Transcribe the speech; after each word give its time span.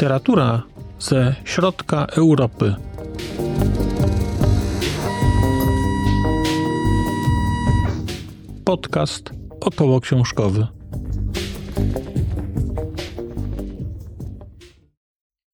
Literatura 0.00 0.62
ze 0.98 1.34
środka 1.44 2.06
Europy. 2.06 2.74
Podcast 8.64 9.30
około 9.60 10.00
książkowy. 10.00 10.66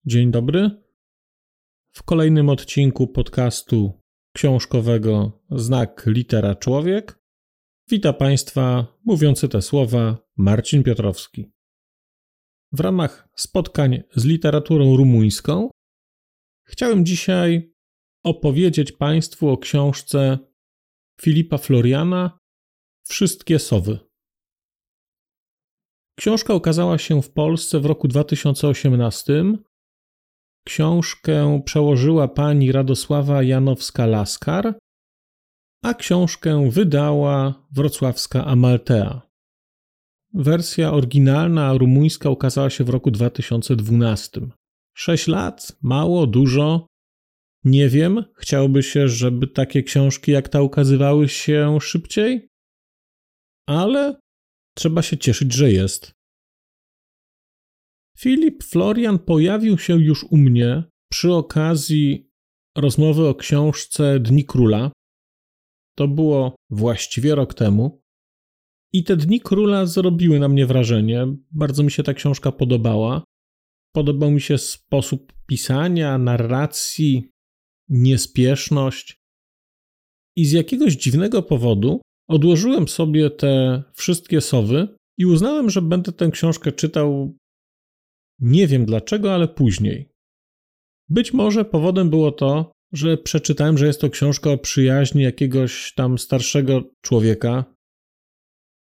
Dzień 0.04 0.30
dobry. 0.30 0.70
W 1.92 2.02
kolejnym 2.02 2.48
odcinku 2.48 3.06
podcastu 3.06 4.00
książkowego 4.32 5.42
Znak 5.50 6.02
Litera 6.06 6.54
Człowiek 6.54 7.18
wita 7.90 8.12
Państwa 8.12 8.86
mówiący 9.04 9.48
te 9.48 9.62
słowa 9.62 10.18
Marcin 10.36 10.82
Piotrowski. 10.82 11.55
W 12.76 12.80
ramach 12.80 13.28
spotkań 13.36 14.02
z 14.14 14.24
literaturą 14.24 14.96
rumuńską 14.96 15.70
chciałem 16.68 17.06
dzisiaj 17.06 17.74
opowiedzieć 18.24 18.92
Państwu 18.92 19.48
o 19.48 19.58
książce 19.58 20.38
Filipa 21.20 21.58
Floriana 21.58 22.38
Wszystkie 23.08 23.58
sowy. 23.58 23.98
Książka 26.18 26.54
ukazała 26.54 26.98
się 26.98 27.22
w 27.22 27.30
Polsce 27.32 27.80
w 27.80 27.86
roku 27.86 28.08
2018. 28.08 29.44
Książkę 30.66 31.62
przełożyła 31.64 32.28
pani 32.28 32.72
Radosława 32.72 33.40
Janowska-Laskar, 33.42 34.74
a 35.82 35.94
książkę 35.94 36.70
wydała 36.70 37.66
wrocławska 37.72 38.44
Amaltea. 38.44 39.35
Wersja 40.34 40.92
oryginalna 40.92 41.72
rumuńska 41.72 42.30
ukazała 42.30 42.70
się 42.70 42.84
w 42.84 42.88
roku 42.88 43.10
2012. 43.10 44.40
Sześć 44.96 45.26
lat? 45.26 45.76
Mało? 45.82 46.26
Dużo? 46.26 46.86
Nie 47.64 47.88
wiem. 47.88 48.24
Chciałoby 48.36 48.82
się, 48.82 49.08
żeby 49.08 49.46
takie 49.46 49.82
książki 49.82 50.32
jak 50.32 50.48
ta 50.48 50.62
ukazywały 50.62 51.28
się 51.28 51.78
szybciej? 51.80 52.48
Ale 53.68 54.20
trzeba 54.76 55.02
się 55.02 55.18
cieszyć, 55.18 55.52
że 55.52 55.72
jest. 55.72 56.12
Filip 58.18 58.64
Florian 58.64 59.18
pojawił 59.18 59.78
się 59.78 59.94
już 59.94 60.24
u 60.24 60.36
mnie 60.36 60.84
przy 61.10 61.32
okazji 61.32 62.30
rozmowy 62.76 63.28
o 63.28 63.34
książce 63.34 64.20
Dni 64.20 64.44
Króla. 64.44 64.92
To 65.96 66.08
było 66.08 66.56
właściwie 66.70 67.34
rok 67.34 67.54
temu. 67.54 68.02
I 68.96 69.04
te 69.04 69.16
dni 69.16 69.40
króla 69.40 69.86
zrobiły 69.86 70.38
na 70.38 70.48
mnie 70.48 70.66
wrażenie. 70.66 71.26
Bardzo 71.50 71.82
mi 71.82 71.90
się 71.90 72.02
ta 72.02 72.14
książka 72.14 72.52
podobała. 72.52 73.24
Podobał 73.94 74.30
mi 74.30 74.40
się 74.40 74.58
sposób 74.58 75.32
pisania, 75.46 76.18
narracji, 76.18 77.30
niespieszność. 77.88 79.16
I 80.36 80.44
z 80.44 80.52
jakiegoś 80.52 80.96
dziwnego 80.96 81.42
powodu 81.42 82.00
odłożyłem 82.28 82.88
sobie 82.88 83.30
te 83.30 83.82
wszystkie 83.94 84.40
sowy 84.40 84.88
i 85.18 85.26
uznałem, 85.26 85.70
że 85.70 85.82
będę 85.82 86.12
tę 86.12 86.30
książkę 86.30 86.72
czytał 86.72 87.36
nie 88.40 88.66
wiem 88.66 88.84
dlaczego, 88.84 89.34
ale 89.34 89.48
później. 89.48 90.08
Być 91.08 91.32
może 91.32 91.64
powodem 91.64 92.10
było 92.10 92.32
to, 92.32 92.72
że 92.92 93.16
przeczytałem, 93.16 93.78
że 93.78 93.86
jest 93.86 94.00
to 94.00 94.10
książka 94.10 94.50
o 94.50 94.58
przyjaźni 94.58 95.22
jakiegoś 95.22 95.94
tam 95.94 96.18
starszego 96.18 96.82
człowieka, 97.02 97.75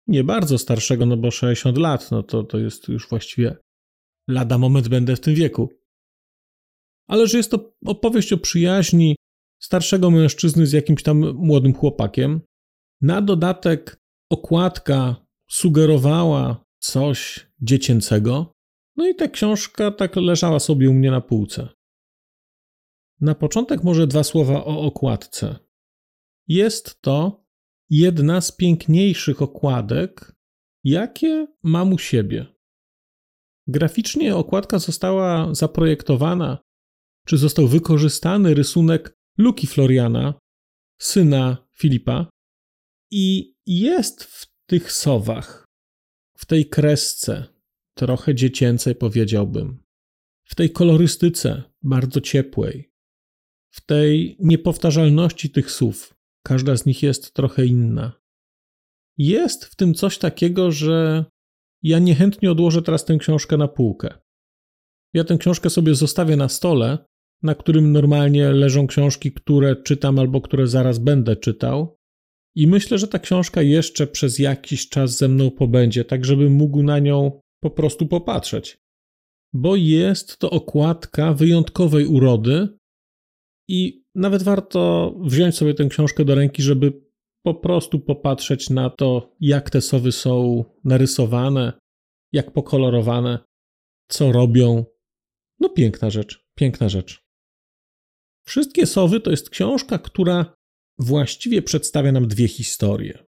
nie 0.09 0.25
bardzo 0.25 0.59
starszego, 0.59 1.07
no 1.07 1.17
bo 1.17 1.31
60 1.31 1.79
lat, 1.79 2.11
no 2.11 2.23
to, 2.23 2.43
to 2.43 2.59
jest 2.59 2.89
już 2.89 3.09
właściwie 3.09 3.57
lada 4.29 4.59
moment 4.59 4.89
będę 4.89 5.17
w 5.17 5.21
tym 5.21 5.35
wieku. 5.35 5.69
Ale 7.09 7.27
że 7.27 7.37
jest 7.37 7.51
to 7.51 7.73
opowieść 7.87 8.33
o 8.33 8.39
przyjaźni 8.39 9.17
starszego 9.63 10.11
mężczyzny 10.11 10.67
z 10.67 10.73
jakimś 10.73 11.03
tam 11.03 11.35
młodym 11.35 11.75
chłopakiem. 11.75 12.41
Na 13.01 13.23
dodatek 13.23 13.97
okładka 14.31 15.27
sugerowała 15.51 16.65
coś 16.79 17.47
dziecięcego. 17.61 18.53
No 18.97 19.09
i 19.09 19.15
ta 19.15 19.29
książka 19.29 19.91
tak 19.91 20.17
leżała 20.17 20.61
sobie 20.61 20.91
u 20.91 20.93
mnie 20.93 21.11
na 21.11 21.21
półce. 21.21 21.69
Na 23.21 23.35
początek 23.35 23.85
może 23.85 24.07
dwa 24.07 24.25
słowa 24.25 24.65
o 24.65 24.81
okładce. 24.81 25.57
Jest 26.49 27.01
to 27.01 27.46
jedna 27.91 28.41
z 28.41 28.53
piękniejszych 28.53 29.43
okładek, 29.43 30.33
jakie 30.85 31.47
mam 31.63 31.93
u 31.93 31.99
siebie. 31.99 32.47
Graficznie 33.67 34.37
okładka 34.37 34.79
została 34.79 35.55
zaprojektowana, 35.55 36.59
czy 37.27 37.39
został 37.39 37.69
wykorzystany 37.69 38.55
rysunek 38.55 39.17
Luki 39.39 39.67
Floriana, 39.67 40.35
syna 41.01 41.69
Filipa, 41.73 42.31
i 43.11 43.57
jest 43.67 44.25
w 44.25 44.47
tych 44.67 44.93
sowach, 44.93 45.65
w 46.37 46.47
tej 46.47 46.69
kresce, 46.69 47.45
trochę 47.95 48.35
dziecięcej 48.35 48.95
powiedziałbym, 48.95 49.83
w 50.45 50.55
tej 50.55 50.71
kolorystyce 50.71 51.63
bardzo 51.83 52.21
ciepłej, 52.21 52.93
w 53.71 53.87
tej 53.87 54.37
niepowtarzalności 54.41 55.51
tych 55.51 55.71
słów, 55.71 56.16
Każda 56.47 56.77
z 56.77 56.87
nich 56.87 57.03
jest 57.03 57.33
trochę 57.33 57.67
inna. 57.67 58.13
Jest 59.19 59.65
w 59.65 59.77
tym 59.77 59.95
coś 59.95 60.19
takiego, 60.19 60.73
że 60.73 61.25
ja 61.83 61.99
niechętnie 61.99 62.51
odłożę 62.51 62.83
teraz 62.83 63.05
tę 63.05 63.17
książkę 63.19 63.57
na 63.57 63.69
półkę. 63.69 64.19
Ja 65.15 65.25
tę 65.25 65.39
książkę 65.39 65.71
sobie 65.71 65.95
zostawię 65.95 66.37
na 66.37 66.49
stole, 66.49 66.99
na 67.43 67.55
którym 67.55 67.93
normalnie 67.93 68.53
leżą 68.53 68.87
książki, 68.87 69.33
które 69.33 69.77
czytam 69.77 70.19
albo 70.19 70.41
które 70.41 70.67
zaraz 70.67 70.99
będę 70.99 71.37
czytał. 71.37 71.97
I 72.57 72.67
myślę, 72.67 72.99
że 72.99 73.09
ta 73.09 73.19
książka 73.19 73.63
jeszcze 73.63 74.07
przez 74.07 74.39
jakiś 74.39 74.89
czas 74.89 75.17
ze 75.17 75.29
mną 75.29 75.51
pobędzie, 75.51 76.05
tak 76.05 76.25
żebym 76.25 76.53
mógł 76.53 76.83
na 76.83 76.99
nią 76.99 77.41
po 77.63 77.71
prostu 77.71 78.07
popatrzeć. 78.07 78.79
Bo 79.53 79.77
jest 79.77 80.39
to 80.39 80.51
okładka 80.51 81.33
wyjątkowej 81.35 82.07
urody 82.07 82.69
i 83.69 84.05
nawet 84.15 84.43
warto 84.43 85.15
wziąć 85.25 85.57
sobie 85.57 85.75
tę 85.75 85.87
książkę 85.89 86.25
do 86.25 86.35
ręki, 86.35 86.63
żeby 86.63 86.93
po 87.43 87.55
prostu 87.55 88.01
popatrzeć 88.01 88.71
na 88.71 88.91
to, 88.91 89.37
jak 89.41 89.71
te 89.71 89.81
sowy 89.81 90.13
są 90.13 90.65
narysowane, 90.85 91.73
jak 92.33 92.53
pokolorowane, 92.53 93.39
co 94.09 94.33
robią. 94.33 94.85
No, 95.61 95.69
piękna 95.69 96.11
rzecz, 96.11 96.45
piękna 96.55 96.89
rzecz. 96.89 97.27
Wszystkie 98.47 98.87
sowy 98.87 99.21
to 99.21 99.31
jest 99.31 99.51
książka, 99.51 99.99
która 99.99 100.55
właściwie 100.99 101.63
przedstawia 101.63 102.13
nam 102.13 102.29
dwie 102.29 102.49
historie. 102.49 103.27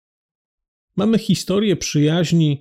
Mamy 0.96 1.18
historię 1.18 1.76
przyjaźni, 1.76 2.60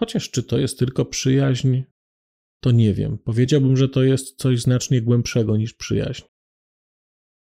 chociaż 0.00 0.30
czy 0.30 0.42
to 0.42 0.58
jest 0.58 0.78
tylko 0.78 1.04
przyjaźń, 1.04 1.82
to 2.60 2.70
nie 2.70 2.94
wiem. 2.94 3.18
Powiedziałbym, 3.18 3.76
że 3.76 3.88
to 3.88 4.02
jest 4.02 4.36
coś 4.36 4.60
znacznie 4.60 5.02
głębszego 5.02 5.56
niż 5.56 5.74
przyjaźń. 5.74 6.24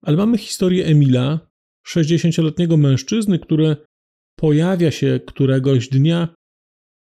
Ale 0.04 0.16
mamy 0.16 0.38
historię 0.38 0.86
Emila, 0.86 1.40
60-letniego 1.88 2.76
mężczyzny, 2.76 3.38
który 3.38 3.76
pojawia 4.36 4.90
się 4.90 5.20
któregoś 5.26 5.88
dnia 5.88 6.34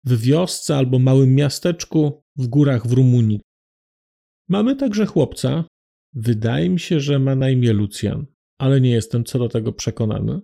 w 0.05 0.21
wiosce 0.21 0.77
albo 0.77 0.99
małym 0.99 1.35
miasteczku 1.35 2.21
w 2.35 2.47
górach 2.47 2.87
w 2.87 2.91
Rumunii. 2.91 3.41
Mamy 4.49 4.75
także 4.75 5.05
chłopca, 5.05 5.63
wydaje 6.13 6.69
mi 6.69 6.79
się, 6.79 6.99
że 6.99 7.19
ma 7.19 7.35
na 7.35 7.49
imię 7.49 7.73
Lucjan, 7.73 8.25
ale 8.59 8.81
nie 8.81 8.89
jestem 8.89 9.23
co 9.23 9.39
do 9.39 9.49
tego 9.49 9.73
przekonany, 9.73 10.41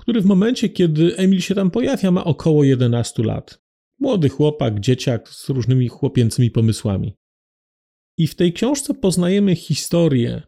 który 0.00 0.20
w 0.20 0.26
momencie, 0.26 0.68
kiedy 0.68 1.16
Emil 1.16 1.40
się 1.40 1.54
tam 1.54 1.70
pojawia, 1.70 2.10
ma 2.10 2.24
około 2.24 2.64
11 2.64 3.22
lat. 3.22 3.58
Młody 4.00 4.28
chłopak, 4.28 4.80
dzieciak 4.80 5.28
z 5.28 5.48
różnymi 5.48 5.88
chłopięcymi 5.88 6.50
pomysłami. 6.50 7.14
I 8.18 8.26
w 8.26 8.34
tej 8.34 8.52
książce 8.52 8.94
poznajemy 8.94 9.56
historię 9.56 10.42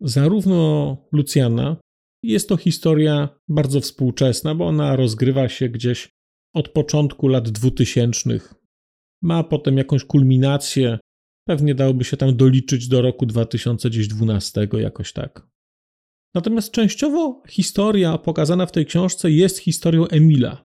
zarówno 0.00 0.96
Lucjana, 1.12 1.76
jest 2.22 2.48
to 2.48 2.56
historia 2.56 3.28
bardzo 3.48 3.80
współczesna, 3.80 4.54
bo 4.54 4.66
ona 4.66 4.96
rozgrywa 4.96 5.48
się 5.48 5.68
gdzieś 5.68 6.08
od 6.54 6.68
początku 6.68 7.28
lat 7.28 7.50
2000. 7.50 8.40
Ma 9.22 9.44
potem 9.44 9.78
jakąś 9.78 10.04
kulminację, 10.04 10.98
pewnie 11.48 11.74
dałoby 11.74 12.04
się 12.04 12.16
tam 12.16 12.36
doliczyć 12.36 12.88
do 12.88 13.02
roku 13.02 13.26
2012, 13.26 14.68
jakoś 14.72 15.12
tak. 15.12 15.46
Natomiast 16.34 16.72
częściowo 16.72 17.42
historia 17.48 18.18
pokazana 18.18 18.66
w 18.66 18.72
tej 18.72 18.86
książce 18.86 19.30
jest 19.30 19.58
historią 19.58 20.06
Emila, 20.06 20.64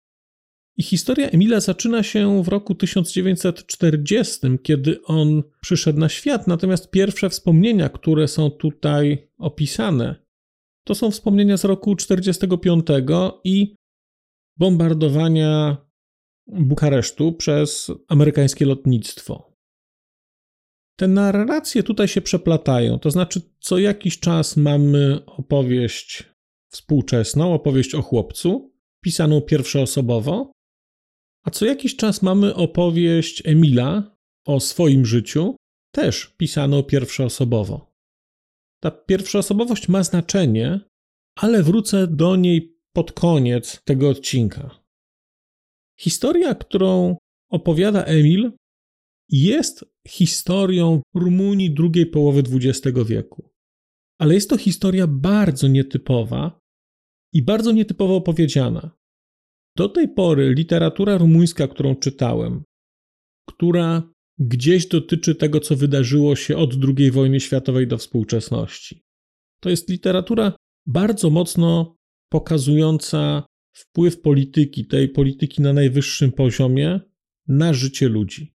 i 0.77 0.83
historia 0.83 1.31
Emila 1.31 1.61
zaczyna 1.61 2.03
się 2.03 2.43
w 2.43 2.49
roku 2.49 2.75
1940, 2.75 4.41
kiedy 4.63 5.03
on 5.03 5.43
przyszedł 5.61 5.99
na 5.99 6.09
świat, 6.09 6.47
natomiast 6.47 6.91
pierwsze 6.91 7.31
wspomnienia, 7.31 7.89
które 7.89 8.29
są 8.29 8.51
tutaj 8.51 9.31
opisane, 9.39 10.27
to 10.85 10.95
są 10.95 11.11
wspomnienia 11.11 11.57
z 11.57 11.65
roku 11.65 11.97
1945 11.97 12.87
i 13.45 13.75
bombardowania 14.57 15.77
Bukaresztu 16.47 17.33
przez 17.33 17.91
amerykańskie 18.09 18.67
lotnictwo. 18.67 19.57
Te 20.99 21.09
narracje 21.09 21.83
tutaj 21.83 22.09
się 22.09 22.21
przeplatają, 22.21 22.99
to 22.99 23.11
znaczy 23.11 23.41
co 23.61 23.79
jakiś 23.79 24.19
czas 24.19 24.57
mamy 24.57 25.25
opowieść 25.27 26.25
współczesną, 26.69 27.55
opowieść 27.55 27.95
o 27.95 28.03
chłopcu, 28.03 28.73
pisaną 29.01 29.41
pierwszoosobowo, 29.41 30.53
a 31.47 31.51
co 31.51 31.67
jakiś 31.67 31.97
czas 31.97 32.23
mamy 32.23 32.55
opowieść 32.55 33.43
Emila 33.47 34.17
o 34.47 34.61
swoim 34.61 35.07
życiu, 35.07 35.57
też 35.95 36.35
pisaną 36.37 36.83
pierwszoosobowo. 36.83 37.93
Ta 38.83 38.91
pierwszoosobowość 38.91 39.89
ma 39.89 40.03
znaczenie, 40.03 40.81
ale 41.39 41.63
wrócę 41.63 42.07
do 42.07 42.37
niej 42.37 42.79
pod 42.93 43.13
koniec 43.13 43.81
tego 43.85 44.09
odcinka. 44.09 44.85
Historia, 46.01 46.55
którą 46.55 47.17
opowiada 47.51 48.05
Emil, 48.05 48.53
jest 49.29 49.85
historią 50.09 51.03
Rumunii 51.15 51.75
drugiej 51.75 52.07
połowy 52.07 52.43
XX 52.53 52.99
wieku. 53.07 53.51
Ale 54.21 54.35
jest 54.35 54.51
to 54.51 54.57
historia 54.57 55.07
bardzo 55.07 55.69
nietypowa 55.69 56.61
i 57.33 57.43
bardzo 57.43 57.73
nietypowo 57.73 58.17
opowiedziana. 58.17 58.97
Do 59.77 59.89
tej 59.89 60.09
pory 60.09 60.55
literatura 60.55 61.19
rumuńska, 61.19 61.69
którą 61.69 61.97
czytałem, 61.97 62.63
która 63.49 64.11
gdzieś 64.39 64.89
dotyczy 64.89 65.35
tego, 65.35 65.61
co 65.61 65.77
wydarzyło 65.77 66.37
się 66.37 66.57
od 66.57 66.75
II 66.99 67.11
wojny 67.11 67.41
światowej 67.41 67.87
do 67.87 67.99
współczesności. 67.99 69.03
To 69.61 69.71
jest 69.71 69.89
literatura 69.89 70.53
bardzo 70.87 71.31
mocno 71.31 71.97
pokazująca 72.33 73.47
wpływ 73.77 74.21
polityki, 74.21 74.87
tej 74.87 75.09
polityki 75.09 75.63
na 75.63 75.73
najwyższym 75.73 76.33
poziomie, 76.33 77.01
na 77.49 77.73
życie 77.73 78.09
ludzi. 78.09 78.55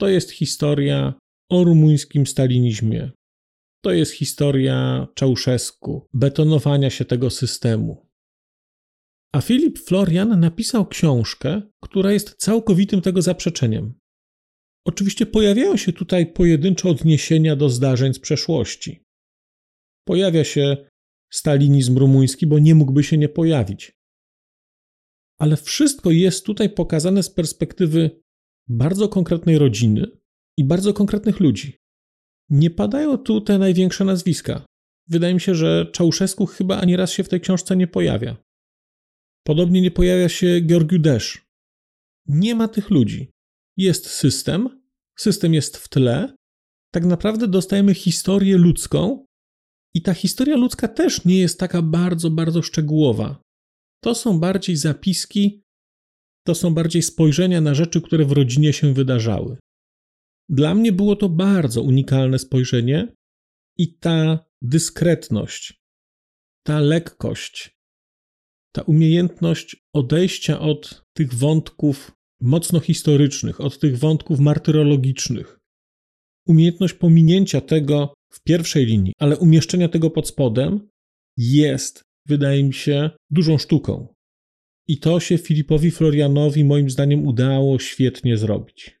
To 0.00 0.08
jest 0.08 0.30
historia 0.30 1.14
o 1.50 1.64
rumuńskim 1.64 2.26
stalinizmie. 2.26 3.10
To 3.84 3.92
jest 3.92 4.12
historia 4.12 5.06
Czałszewsku, 5.14 6.06
betonowania 6.14 6.90
się 6.90 7.04
tego 7.04 7.30
systemu. 7.30 8.05
A 9.36 9.40
Filip 9.40 9.78
Florian 9.78 10.40
napisał 10.40 10.86
książkę, 10.86 11.62
która 11.82 12.12
jest 12.12 12.36
całkowitym 12.36 13.00
tego 13.00 13.22
zaprzeczeniem. 13.22 13.94
Oczywiście 14.86 15.26
pojawiają 15.26 15.76
się 15.76 15.92
tutaj 15.92 16.32
pojedyncze 16.32 16.88
odniesienia 16.88 17.56
do 17.56 17.68
zdarzeń 17.68 18.14
z 18.14 18.18
przeszłości. 18.18 19.04
Pojawia 20.08 20.44
się 20.44 20.76
stalinizm 21.32 21.98
rumuński, 21.98 22.46
bo 22.46 22.58
nie 22.58 22.74
mógłby 22.74 23.02
się 23.02 23.18
nie 23.18 23.28
pojawić. 23.28 23.92
Ale 25.40 25.56
wszystko 25.56 26.10
jest 26.10 26.46
tutaj 26.46 26.70
pokazane 26.70 27.22
z 27.22 27.30
perspektywy 27.30 28.22
bardzo 28.68 29.08
konkretnej 29.08 29.58
rodziny 29.58 30.06
i 30.58 30.64
bardzo 30.64 30.92
konkretnych 30.92 31.40
ludzi. 31.40 31.76
Nie 32.50 32.70
padają 32.70 33.18
tu 33.18 33.40
te 33.40 33.58
największe 33.58 34.04
nazwiska. 34.04 34.66
Wydaje 35.08 35.34
mi 35.34 35.40
się, 35.40 35.54
że 35.54 35.86
Czałszewsku 35.92 36.46
chyba 36.46 36.80
ani 36.80 36.96
raz 36.96 37.12
się 37.12 37.24
w 37.24 37.28
tej 37.28 37.40
książce 37.40 37.76
nie 37.76 37.86
pojawia. 37.86 38.45
Podobnie 39.46 39.80
nie 39.80 39.90
pojawia 39.90 40.28
się 40.28 40.60
Georgiu 40.60 40.98
Desz. 40.98 41.46
Nie 42.26 42.54
ma 42.54 42.68
tych 42.68 42.90
ludzi. 42.90 43.30
Jest 43.76 44.06
system, 44.06 44.82
system 45.18 45.54
jest 45.54 45.76
w 45.76 45.88
tle. 45.88 46.36
Tak 46.94 47.04
naprawdę 47.04 47.48
dostajemy 47.48 47.94
historię 47.94 48.56
ludzką, 48.56 49.26
i 49.96 50.02
ta 50.02 50.14
historia 50.14 50.56
ludzka 50.56 50.88
też 50.88 51.24
nie 51.24 51.38
jest 51.38 51.60
taka 51.60 51.82
bardzo, 51.82 52.30
bardzo 52.30 52.62
szczegółowa. 52.62 53.42
To 54.04 54.14
są 54.14 54.40
bardziej 54.40 54.76
zapiski, 54.76 55.62
to 56.46 56.54
są 56.54 56.74
bardziej 56.74 57.02
spojrzenia 57.02 57.60
na 57.60 57.74
rzeczy, 57.74 58.00
które 58.00 58.24
w 58.24 58.32
rodzinie 58.32 58.72
się 58.72 58.94
wydarzały. 58.94 59.56
Dla 60.48 60.74
mnie 60.74 60.92
było 60.92 61.16
to 61.16 61.28
bardzo 61.28 61.82
unikalne 61.82 62.38
spojrzenie 62.38 63.14
i 63.78 63.98
ta 63.98 64.44
dyskretność, 64.62 65.80
ta 66.66 66.80
lekkość, 66.80 67.75
ta 68.76 68.82
umiejętność 68.82 69.76
odejścia 69.94 70.60
od 70.60 71.04
tych 71.12 71.34
wątków 71.34 72.12
mocno 72.40 72.80
historycznych, 72.80 73.60
od 73.60 73.78
tych 73.78 73.98
wątków 73.98 74.40
martyrologicznych, 74.40 75.58
umiejętność 76.46 76.94
pominięcia 76.94 77.60
tego 77.60 78.14
w 78.32 78.42
pierwszej 78.42 78.86
linii, 78.86 79.12
ale 79.18 79.36
umieszczenia 79.36 79.88
tego 79.88 80.10
pod 80.10 80.28
spodem 80.28 80.88
jest, 81.36 82.04
wydaje 82.26 82.64
mi 82.64 82.74
się, 82.74 83.10
dużą 83.30 83.58
sztuką. 83.58 84.14
I 84.88 84.98
to 84.98 85.20
się 85.20 85.38
Filipowi 85.38 85.90
Florianowi 85.90 86.64
moim 86.64 86.90
zdaniem 86.90 87.26
udało 87.26 87.78
świetnie 87.78 88.36
zrobić. 88.36 89.00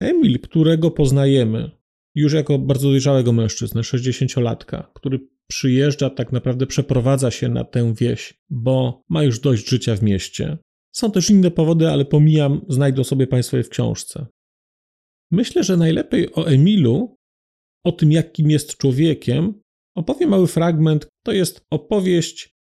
Emil, 0.00 0.40
którego 0.40 0.90
poznajemy 0.90 1.70
już 2.14 2.32
jako 2.32 2.58
bardzo 2.58 2.88
dojrzałego 2.88 3.32
mężczyznę, 3.32 3.80
60-latka, 3.80 4.84
który 4.94 5.28
przyjeżdża, 5.50 6.10
tak 6.10 6.32
naprawdę 6.32 6.66
przeprowadza 6.66 7.30
się 7.30 7.48
na 7.48 7.64
tę 7.64 7.94
wieś, 7.94 8.34
bo 8.50 9.02
ma 9.08 9.22
już 9.22 9.40
dość 9.40 9.68
życia 9.68 9.96
w 9.96 10.02
mieście. 10.02 10.58
Są 10.92 11.12
też 11.12 11.30
inne 11.30 11.50
powody, 11.50 11.88
ale 11.88 12.04
pomijam, 12.04 12.60
znajdą 12.68 13.04
sobie 13.04 13.26
Państwo 13.26 13.56
je 13.56 13.62
w 13.62 13.68
książce. 13.68 14.26
Myślę, 15.30 15.64
że 15.64 15.76
najlepiej 15.76 16.34
o 16.34 16.46
Emilu, 16.46 17.16
o 17.84 17.92
tym, 17.92 18.12
jakim 18.12 18.50
jest 18.50 18.76
człowiekiem, 18.76 19.60
opowiem 19.96 20.30
mały 20.30 20.46
fragment. 20.46 21.08
To 21.24 21.32
jest 21.32 21.66
opowieść 21.70 22.58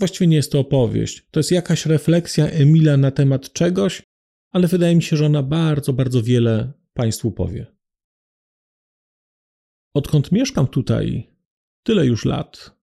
Właściwie 0.00 0.26
nie 0.26 0.36
jest 0.36 0.52
to 0.52 0.60
opowieść. 0.60 1.26
To 1.30 1.40
jest 1.40 1.50
jakaś 1.50 1.86
refleksja 1.86 2.46
Emila 2.46 2.96
na 2.96 3.10
temat 3.10 3.52
czegoś, 3.52 4.02
ale 4.50 4.68
wydaje 4.68 4.96
mi 4.96 5.02
się, 5.02 5.16
że 5.16 5.26
ona 5.26 5.42
bardzo, 5.42 5.92
bardzo 5.92 6.22
wiele 6.22 6.72
Państwu 6.94 7.32
powie. 7.32 7.66
Odkąd 9.94 10.32
mieszkam 10.32 10.66
tutaj, 10.66 11.29
tyle 11.82 12.06
już 12.06 12.24
lat, 12.24 12.80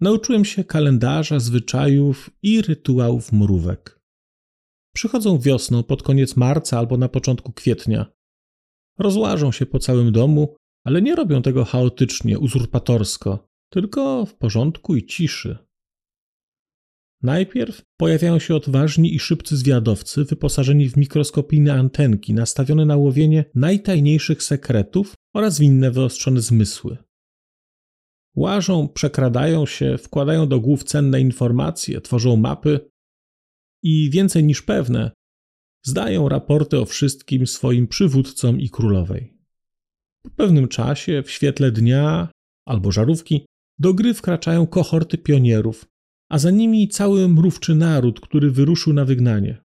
nauczyłem 0.00 0.44
się 0.44 0.64
kalendarza, 0.64 1.40
zwyczajów 1.40 2.30
i 2.42 2.62
rytuałów 2.62 3.32
mrówek. 3.32 4.00
Przychodzą 4.94 5.38
wiosną 5.38 5.82
pod 5.82 6.02
koniec 6.02 6.36
marca 6.36 6.78
albo 6.78 6.96
na 6.96 7.08
początku 7.08 7.52
kwietnia. 7.52 8.06
Rozłażą 8.98 9.52
się 9.52 9.66
po 9.66 9.78
całym 9.78 10.12
domu, 10.12 10.56
ale 10.84 11.02
nie 11.02 11.14
robią 11.14 11.42
tego 11.42 11.64
chaotycznie, 11.64 12.38
uzurpatorsko, 12.38 13.48
tylko 13.70 14.26
w 14.26 14.34
porządku 14.34 14.96
i 14.96 15.06
ciszy. 15.06 15.58
Najpierw 17.22 17.82
pojawiają 17.96 18.38
się 18.38 18.54
odważni 18.54 19.14
i 19.14 19.18
szybcy 19.18 19.56
zwiadowcy 19.56 20.24
wyposażeni 20.24 20.88
w 20.88 20.96
mikroskopijne 20.96 21.72
antenki 21.74 22.34
nastawione 22.34 22.86
na 22.86 22.96
łowienie 22.96 23.44
najtajniejszych 23.54 24.42
sekretów 24.42 25.14
oraz 25.34 25.58
w 25.58 25.62
inne 25.62 25.90
wyostrzone 25.90 26.40
zmysły. 26.40 26.96
Łażą, 28.36 28.88
przekradają 28.88 29.66
się, 29.66 29.98
wkładają 29.98 30.48
do 30.48 30.60
głów 30.60 30.84
cenne 30.84 31.20
informacje, 31.20 32.00
tworzą 32.00 32.36
mapy 32.36 32.80
i 33.82 34.10
więcej 34.10 34.44
niż 34.44 34.62
pewne, 34.62 35.10
zdają 35.86 36.28
raporty 36.28 36.78
o 36.78 36.84
wszystkim 36.84 37.46
swoim 37.46 37.88
przywódcom 37.88 38.60
i 38.60 38.70
królowej. 38.70 39.38
Po 40.22 40.30
pewnym 40.30 40.68
czasie, 40.68 41.22
w 41.22 41.30
świetle 41.30 41.72
dnia 41.72 42.28
albo 42.66 42.92
żarówki, 42.92 43.46
do 43.78 43.94
gry 43.94 44.14
wkraczają 44.14 44.66
kohorty 44.66 45.18
pionierów, 45.18 45.86
a 46.30 46.38
za 46.38 46.50
nimi 46.50 46.88
cały 46.88 47.28
mrówczy 47.28 47.74
naród, 47.74 48.20
który 48.20 48.50
wyruszył 48.50 48.92
na 48.92 49.04
wygnanie. 49.04 49.62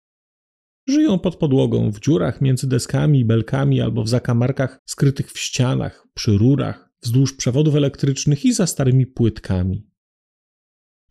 Żyją 0.88 1.18
pod 1.18 1.36
podłogą, 1.36 1.90
w 1.90 2.00
dziurach 2.00 2.40
między 2.40 2.68
deskami 2.68 3.20
i 3.20 3.24
belkami 3.24 3.80
albo 3.80 4.02
w 4.04 4.08
zakamarkach 4.08 4.78
skrytych 4.86 5.32
w 5.32 5.38
ścianach, 5.38 6.06
przy 6.14 6.38
rurach, 6.38 6.89
wzdłuż 7.02 7.36
przewodów 7.36 7.74
elektrycznych 7.74 8.44
i 8.44 8.52
za 8.52 8.66
starymi 8.66 9.06
płytkami. 9.06 9.90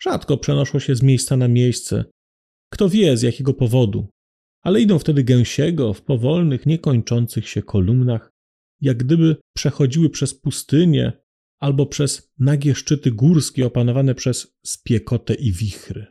Rzadko 0.02 0.38
przenoszą 0.38 0.80
się 0.80 0.96
z 0.96 1.02
miejsca 1.02 1.38
na 1.38 1.48
miejsce. 1.48 2.06
Kto 2.74 2.90
wie 2.90 3.18
z 3.18 3.22
jakiego 3.22 3.54
powodu, 3.54 4.08
ale 4.62 4.82
idą 4.82 5.00
wtedy 5.00 5.24
gęsiego 5.24 5.94
w 5.94 6.02
powolnych, 6.02 6.66
niekończących 6.66 7.50
się 7.50 7.62
kolumnach, 7.62 8.30
jak 8.82 8.98
gdyby 8.98 9.36
przechodziły 9.56 10.10
przez 10.10 10.34
pustynię 10.34 11.14
albo 11.60 11.86
przez 11.86 12.32
nagie 12.40 12.76
szczyty 12.76 13.12
górskie 13.12 13.66
opanowane 13.66 14.16
przez 14.16 14.56
spiekotę 14.66 15.34
i 15.34 15.52
wichry. 15.52 16.06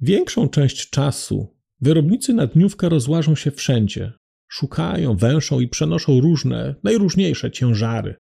Większą 0.00 0.48
część 0.48 0.90
czasu 0.90 1.56
wyrobnicy 1.80 2.34
na 2.34 2.46
dniówkę 2.46 2.88
rozłażą 2.88 3.34
się 3.34 3.50
wszędzie. 3.50 4.12
Szukają, 4.48 5.16
węszą 5.16 5.60
i 5.60 5.68
przenoszą 5.68 6.20
różne, 6.20 6.74
najróżniejsze 6.82 7.50
ciężary. 7.50 8.14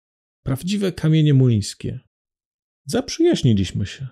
Prawdziwe 0.44 0.92
kamienie 0.92 1.34
młyńskie. 1.34 2.00
Zaprzyjaźniliśmy 2.86 3.86
się. 3.86 4.08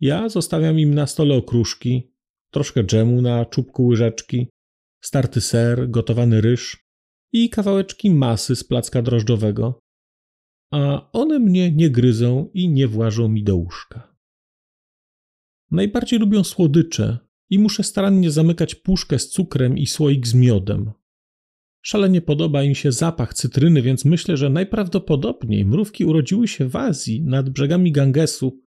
Ja 0.00 0.28
zostawiam 0.28 0.78
im 0.78 0.94
na 0.94 1.06
stole 1.06 1.34
okruszki, 1.34 2.12
troszkę 2.50 2.84
dżemu 2.84 3.22
na 3.22 3.44
czubku 3.44 3.86
łyżeczki, 3.86 4.48
starty 5.04 5.40
ser, 5.40 5.90
gotowany 5.90 6.40
ryż 6.40 6.86
i 7.32 7.50
kawałeczki 7.50 8.10
masy 8.10 8.56
z 8.56 8.64
placka 8.64 9.02
drożdżowego, 9.02 9.80
a 10.72 11.10
one 11.12 11.38
mnie 11.38 11.72
nie 11.72 11.90
gryzą 11.90 12.50
i 12.54 12.68
nie 12.68 12.88
włażą 12.88 13.28
mi 13.28 13.44
do 13.44 13.56
łóżka. 13.56 14.16
Najbardziej 15.70 16.18
lubią 16.18 16.44
słodycze 16.44 17.18
i 17.50 17.58
muszę 17.58 17.82
starannie 17.82 18.30
zamykać 18.30 18.74
puszkę 18.74 19.18
z 19.18 19.28
cukrem 19.28 19.78
i 19.78 19.86
słoik 19.86 20.26
z 20.26 20.34
miodem. 20.34 20.92
Szalenie 21.86 22.22
podoba 22.22 22.62
im 22.62 22.74
się 22.74 22.92
zapach 22.92 23.34
cytryny, 23.34 23.82
więc 23.82 24.04
myślę, 24.04 24.36
że 24.36 24.50
najprawdopodobniej 24.50 25.64
mrówki 25.64 26.04
urodziły 26.04 26.48
się 26.48 26.68
w 26.68 26.76
Azji 26.76 27.22
nad 27.22 27.50
brzegami 27.50 27.92
Gangesu, 27.92 28.62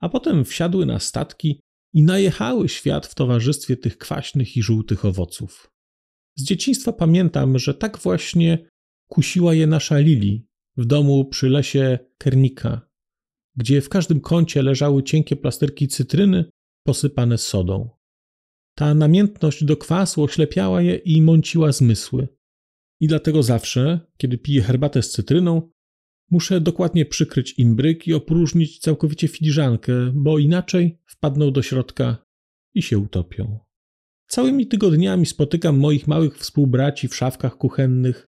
a 0.00 0.08
potem 0.08 0.44
wsiadły 0.44 0.86
na 0.86 0.98
statki 0.98 1.60
i 1.92 2.02
najechały 2.02 2.68
świat 2.68 3.06
w 3.06 3.14
towarzystwie 3.14 3.76
tych 3.76 3.98
kwaśnych 3.98 4.56
i 4.56 4.62
żółtych 4.62 5.04
owoców. 5.04 5.70
Z 6.36 6.44
dzieciństwa 6.44 6.92
pamiętam, 6.92 7.58
że 7.58 7.74
tak 7.74 7.98
właśnie 7.98 8.68
kusiła 9.08 9.54
je 9.54 9.66
nasza 9.66 9.98
Lili 9.98 10.46
w 10.76 10.84
domu 10.84 11.24
przy 11.24 11.48
lesie 11.48 11.98
Kernika, 12.18 12.88
gdzie 13.56 13.80
w 13.80 13.88
każdym 13.88 14.20
kącie 14.20 14.62
leżały 14.62 15.02
cienkie 15.02 15.36
plasterki 15.36 15.88
cytryny 15.88 16.44
posypane 16.86 17.38
sodą. 17.38 17.90
Ta 18.74 18.94
namiętność 18.94 19.64
do 19.64 19.76
kwasu 19.76 20.22
oślepiała 20.22 20.82
je 20.82 20.96
i 20.96 21.22
mąciła 21.22 21.72
zmysły. 21.72 22.28
I 23.00 23.06
dlatego 23.06 23.42
zawsze, 23.42 24.00
kiedy 24.16 24.38
piję 24.38 24.62
herbatę 24.62 25.02
z 25.02 25.10
cytryną, 25.10 25.70
muszę 26.30 26.60
dokładnie 26.60 27.06
przykryć 27.06 27.58
imbryk 27.58 28.08
i 28.08 28.14
opróżnić 28.14 28.78
całkowicie 28.78 29.28
filiżankę, 29.28 30.12
bo 30.14 30.38
inaczej 30.38 30.98
wpadną 31.06 31.52
do 31.52 31.62
środka 31.62 32.16
i 32.74 32.82
się 32.82 32.98
utopią. 32.98 33.58
Całymi 34.26 34.66
tygodniami 34.66 35.26
spotykam 35.26 35.78
moich 35.78 36.08
małych 36.08 36.38
współbraci 36.38 37.08
w 37.08 37.16
szafkach 37.16 37.56
kuchennych, 37.56 38.26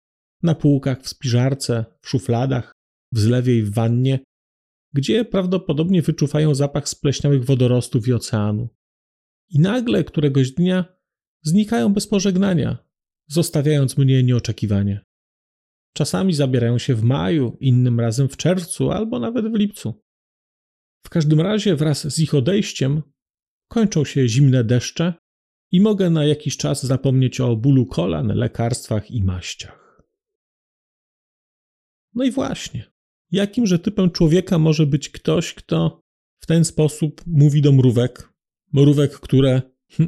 na 0.43 0.55
półkach 0.55 1.03
w 1.03 1.09
spiżarce, 1.09 1.85
w 2.03 2.09
szufladach, 2.09 2.73
w 3.13 3.19
zlewie 3.19 3.59
i 3.59 3.63
w 3.63 3.75
wannie, 3.75 4.19
gdzie 4.93 5.25
prawdopodobnie 5.25 6.03
wyczuwają 6.03 6.55
zapach 6.55 6.89
spleśniałych 6.89 7.45
wodorostów 7.45 8.09
i 8.09 8.13
oceanu. 8.13 8.69
I 9.49 9.59
nagle 9.59 10.05
któregoś 10.05 10.51
dnia 10.51 10.85
znikają 11.43 11.95
bez 11.95 12.07
pożegnania, 12.07 12.79
zostawiając 13.29 13.99
mnie 13.99 14.23
nieoczekiwanie. 14.23 15.05
Czasami 15.97 16.35
zabierają 16.35 16.79
się 16.79 16.95
w 16.95 17.03
maju, 17.03 17.57
innym 17.61 18.01
razem 18.01 18.29
w 18.29 18.37
czerwcu 18.37 18.91
albo 18.91 19.19
nawet 19.19 19.53
w 19.53 19.55
lipcu. 19.55 20.03
W 21.07 21.09
każdym 21.09 21.41
razie 21.41 21.77
wraz 21.77 22.15
z 22.15 22.19
ich 22.19 22.35
odejściem 22.35 23.03
kończą 23.69 24.05
się 24.05 24.29
zimne 24.29 24.65
deszcze 24.65 25.15
i 25.73 25.81
mogę 25.81 26.11
na 26.11 26.25
jakiś 26.25 26.57
czas 26.57 26.87
zapomnieć 26.87 27.41
o 27.41 27.57
bólu 27.57 27.87
kolan, 27.87 28.27
lekarstwach 28.27 29.11
i 29.11 29.23
maściach. 29.23 30.03
No 32.15 32.25
i 32.25 32.31
właśnie, 32.31 32.93
jakimże 33.31 33.79
typem 33.79 34.11
człowieka 34.11 34.59
może 34.59 34.87
być 34.87 35.09
ktoś, 35.09 35.55
kto 35.55 36.01
w 36.43 36.47
ten 36.47 36.65
sposób 36.65 37.23
mówi 37.27 37.63
do 37.63 37.73
mrówek, 37.73 38.33
mrówek, 38.73 39.21
które 39.21 39.63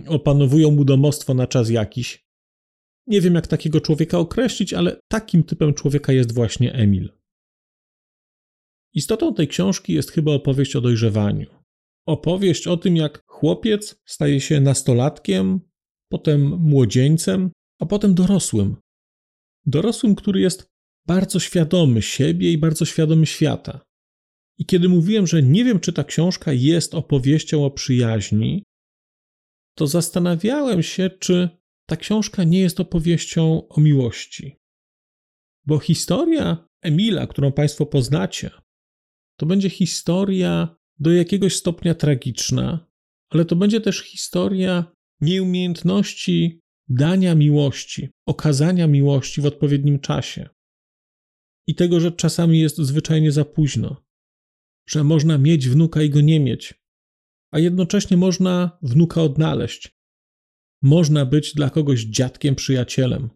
opanowują 0.06 0.70
mu 0.70 0.84
domostwo 0.84 1.34
na 1.34 1.46
czas 1.46 1.70
jakiś. 1.70 2.28
Nie 3.06 3.20
wiem, 3.20 3.34
jak 3.34 3.46
takiego 3.46 3.80
człowieka 3.80 4.18
określić, 4.18 4.74
ale 4.74 5.00
takim 5.08 5.42
typem 5.42 5.74
człowieka 5.74 6.12
jest 6.12 6.34
właśnie 6.34 6.72
Emil. 6.72 7.12
Istotą 8.94 9.34
tej 9.34 9.48
książki 9.48 9.92
jest 9.92 10.10
chyba 10.10 10.32
opowieść 10.32 10.76
o 10.76 10.80
dojrzewaniu. 10.80 11.46
Opowieść 12.06 12.66
o 12.66 12.76
tym, 12.76 12.96
jak 12.96 13.22
chłopiec 13.26 14.00
staje 14.04 14.40
się 14.40 14.60
nastolatkiem, 14.60 15.60
potem 16.08 16.40
młodzieńcem, 16.58 17.50
a 17.80 17.86
potem 17.86 18.14
dorosłym. 18.14 18.76
Dorosłym, 19.66 20.14
który 20.14 20.40
jest 20.40 20.68
bardzo 21.06 21.40
świadomy 21.40 22.02
siebie 22.02 22.52
i 22.52 22.58
bardzo 22.58 22.84
świadomy 22.84 23.26
świata. 23.26 23.87
I 24.58 24.66
kiedy 24.66 24.88
mówiłem, 24.88 25.26
że 25.26 25.42
nie 25.42 25.64
wiem, 25.64 25.80
czy 25.80 25.92
ta 25.92 26.04
książka 26.04 26.52
jest 26.52 26.94
opowieścią 26.94 27.64
o 27.64 27.70
przyjaźni, 27.70 28.64
to 29.74 29.86
zastanawiałem 29.86 30.82
się, 30.82 31.10
czy 31.10 31.48
ta 31.88 31.96
książka 31.96 32.44
nie 32.44 32.60
jest 32.60 32.80
opowieścią 32.80 33.68
o 33.68 33.80
miłości. 33.80 34.56
Bo 35.66 35.78
historia 35.78 36.68
Emila, 36.82 37.26
którą 37.26 37.52
Państwo 37.52 37.86
poznacie, 37.86 38.50
to 39.36 39.46
będzie 39.46 39.70
historia 39.70 40.76
do 40.98 41.12
jakiegoś 41.12 41.56
stopnia 41.56 41.94
tragiczna, 41.94 42.86
ale 43.30 43.44
to 43.44 43.56
będzie 43.56 43.80
też 43.80 44.02
historia 44.02 44.92
nieumiejętności 45.20 46.60
dania 46.88 47.34
miłości, 47.34 48.08
okazania 48.26 48.86
miłości 48.86 49.40
w 49.40 49.46
odpowiednim 49.46 49.98
czasie. 49.98 50.48
I 51.66 51.74
tego, 51.74 52.00
że 52.00 52.12
czasami 52.12 52.60
jest 52.60 52.76
zwyczajnie 52.76 53.32
za 53.32 53.44
późno, 53.44 54.07
że 54.88 55.04
można 55.04 55.38
mieć 55.38 55.68
wnuka 55.68 56.02
i 56.02 56.10
go 56.10 56.20
nie 56.20 56.40
mieć, 56.40 56.74
a 57.52 57.58
jednocześnie 57.58 58.16
można 58.16 58.78
wnuka 58.82 59.22
odnaleźć. 59.22 59.98
Można 60.82 61.26
być 61.26 61.54
dla 61.54 61.70
kogoś 61.70 62.04
dziadkiem, 62.04 62.54
przyjacielem. 62.54 63.30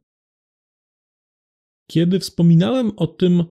Kiedy 1.90 2.20
wspominałem 2.20 2.92
o 2.96 3.06
tym, 3.06 3.44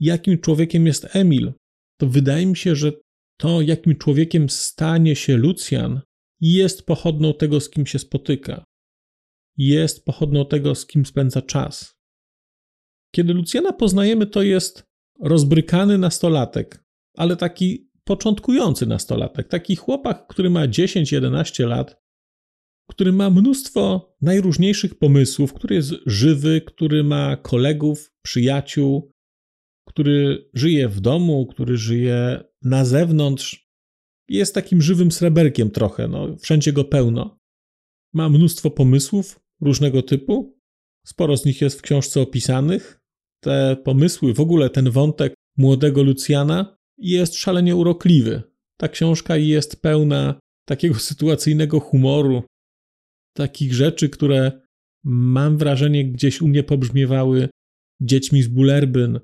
jakim 0.00 0.38
człowiekiem 0.38 0.86
jest 0.86 1.16
Emil, 1.16 1.52
to 2.00 2.06
wydaje 2.06 2.46
mi 2.46 2.56
się, 2.56 2.76
że 2.76 2.92
to, 3.40 3.60
jakim 3.60 3.96
człowiekiem 3.96 4.48
stanie 4.48 5.16
się 5.16 5.36
Lucjan, 5.36 6.00
jest 6.40 6.86
pochodną 6.86 7.34
tego, 7.34 7.60
z 7.60 7.70
kim 7.70 7.86
się 7.86 7.98
spotyka. 7.98 8.64
Jest 9.56 10.04
pochodną 10.04 10.46
tego, 10.46 10.74
z 10.74 10.86
kim 10.86 11.06
spędza 11.06 11.42
czas. 11.42 11.94
Kiedy 13.14 13.34
Lucjana 13.34 13.72
poznajemy, 13.72 14.26
to 14.26 14.42
jest 14.42 14.82
rozbrykany 15.20 15.98
nastolatek, 15.98 16.84
ale 17.18 17.36
taki 17.36 17.90
początkujący 18.04 18.86
nastolatek, 18.86 19.48
taki 19.48 19.76
chłopak, 19.76 20.26
który 20.26 20.50
ma 20.50 20.68
10-11 20.68 21.66
lat, 21.66 22.02
który 22.90 23.12
ma 23.12 23.30
mnóstwo 23.30 24.14
najróżniejszych 24.20 24.98
pomysłów, 24.98 25.52
który 25.52 25.74
jest 25.74 25.94
żywy, 26.06 26.60
który 26.60 27.04
ma 27.04 27.36
kolegów, 27.36 28.12
przyjaciół, 28.22 29.12
który 29.88 30.48
żyje 30.54 30.88
w 30.88 31.00
domu, 31.00 31.46
który 31.46 31.76
żyje 31.76 32.44
na 32.62 32.84
zewnątrz. 32.84 33.68
Jest 34.28 34.54
takim 34.54 34.82
żywym 34.82 35.12
sreberkiem 35.12 35.70
trochę, 35.70 36.08
no, 36.08 36.36
wszędzie 36.36 36.72
go 36.72 36.84
pełno. 36.84 37.38
Ma 38.14 38.28
mnóstwo 38.28 38.70
pomysłów 38.70 39.40
różnego 39.60 40.02
typu. 40.02 40.58
Sporo 41.06 41.36
z 41.36 41.44
nich 41.44 41.60
jest 41.60 41.78
w 41.78 41.82
książce 41.82 42.20
opisanych. 42.20 43.00
Te 43.40 43.76
pomysły, 43.84 44.34
w 44.34 44.40
ogóle 44.40 44.70
ten 44.70 44.90
wątek 44.90 45.34
młodego 45.56 46.02
Lucjana 46.02 46.77
jest 46.98 47.34
szalenie 47.34 47.76
urokliwy. 47.76 48.42
Ta 48.76 48.88
książka 48.88 49.36
jest 49.36 49.82
pełna 49.82 50.40
takiego 50.68 50.94
sytuacyjnego 51.10 51.80
humoru, 51.80 52.42
takich 53.36 53.74
rzeczy, 53.74 54.08
które 54.08 54.60
mam 55.04 55.58
wrażenie 55.58 56.04
gdzieś 56.04 56.42
u 56.42 56.48
mnie 56.48 56.62
pobrzmiewały 56.62 57.48
dziećmi 58.00 58.42
z 58.42 58.48
Bulerbyn, 58.48 59.20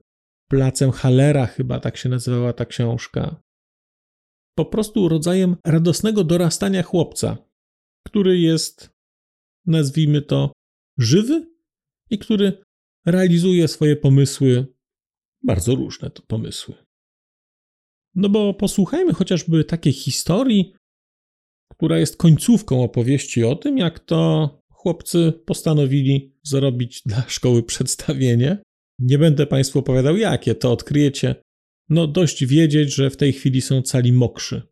placem 0.51 0.91
Hallera, 0.91 1.47
chyba 1.47 1.81
tak 1.81 1.97
się 1.97 2.09
nazywała 2.09 2.53
ta 2.53 2.65
książka. 2.65 3.43
Po 4.59 4.65
prostu 4.65 5.09
rodzajem 5.09 5.57
radosnego 5.67 6.25
dorastania 6.25 6.83
chłopca, 6.83 7.37
który 8.07 8.39
jest, 8.39 8.91
nazwijmy 9.67 10.23
to, 10.23 10.53
żywy 10.99 11.47
i 12.11 12.19
który 12.19 12.63
realizuje 13.07 13.69
swoje 13.69 13.97
pomysły, 13.97 14.67
bardzo 15.43 15.75
różne 15.75 16.11
to 16.11 16.23
pomysły. 16.23 16.84
No 18.15 18.29
bo 18.29 18.55
posłuchajmy 18.55 19.13
chociażby 19.13 19.65
takiej 19.65 19.93
historii, 19.93 20.75
która 21.73 21.99
jest 21.99 22.17
końcówką 22.17 22.83
opowieści 22.83 23.45
o 23.45 23.57
tym, 23.57 23.79
jak 23.79 23.99
to 24.01 24.49
chłopcy 24.71 25.33
postanowili 25.47 26.35
zrobić 26.43 27.03
dla 27.07 27.25
szkoły 27.29 27.63
przedstawienie. 27.63 28.59
Nie 28.99 29.19
będę 29.19 29.47
Państwu 29.47 29.79
opowiadał 29.79 30.17
jakie, 30.17 30.55
to 30.55 30.73
odkryjecie. 30.73 31.35
No 31.89 32.07
dość 32.07 32.47
wiedzieć, 32.47 32.95
że 32.95 33.11
w 33.11 33.17
tej 33.17 33.33
chwili 33.33 33.61
są 33.61 33.83
cali 33.83 34.13
mokrzy. 34.13 34.63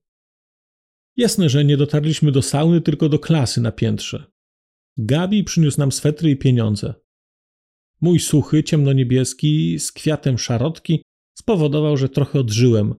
Jasne, 1.16 1.48
że 1.48 1.64
nie 1.64 1.76
dotarliśmy 1.76 2.32
do 2.32 2.42
sauny, 2.42 2.80
tylko 2.80 3.08
do 3.08 3.18
klasy 3.18 3.60
na 3.60 3.72
piętrze. 3.72 4.24
Gabi 4.96 5.44
przyniósł 5.44 5.80
nam 5.80 5.92
swetry 5.92 6.30
i 6.30 6.36
pieniądze. 6.36 6.94
Mój 8.00 8.20
suchy, 8.20 8.64
ciemnoniebieski, 8.64 9.78
z 9.78 9.92
kwiatem 9.92 10.38
szarotki 10.38 11.02
spowodował, 11.38 11.96
że 11.96 12.08
trochę 12.08 12.40
odżyłem. 12.40 12.94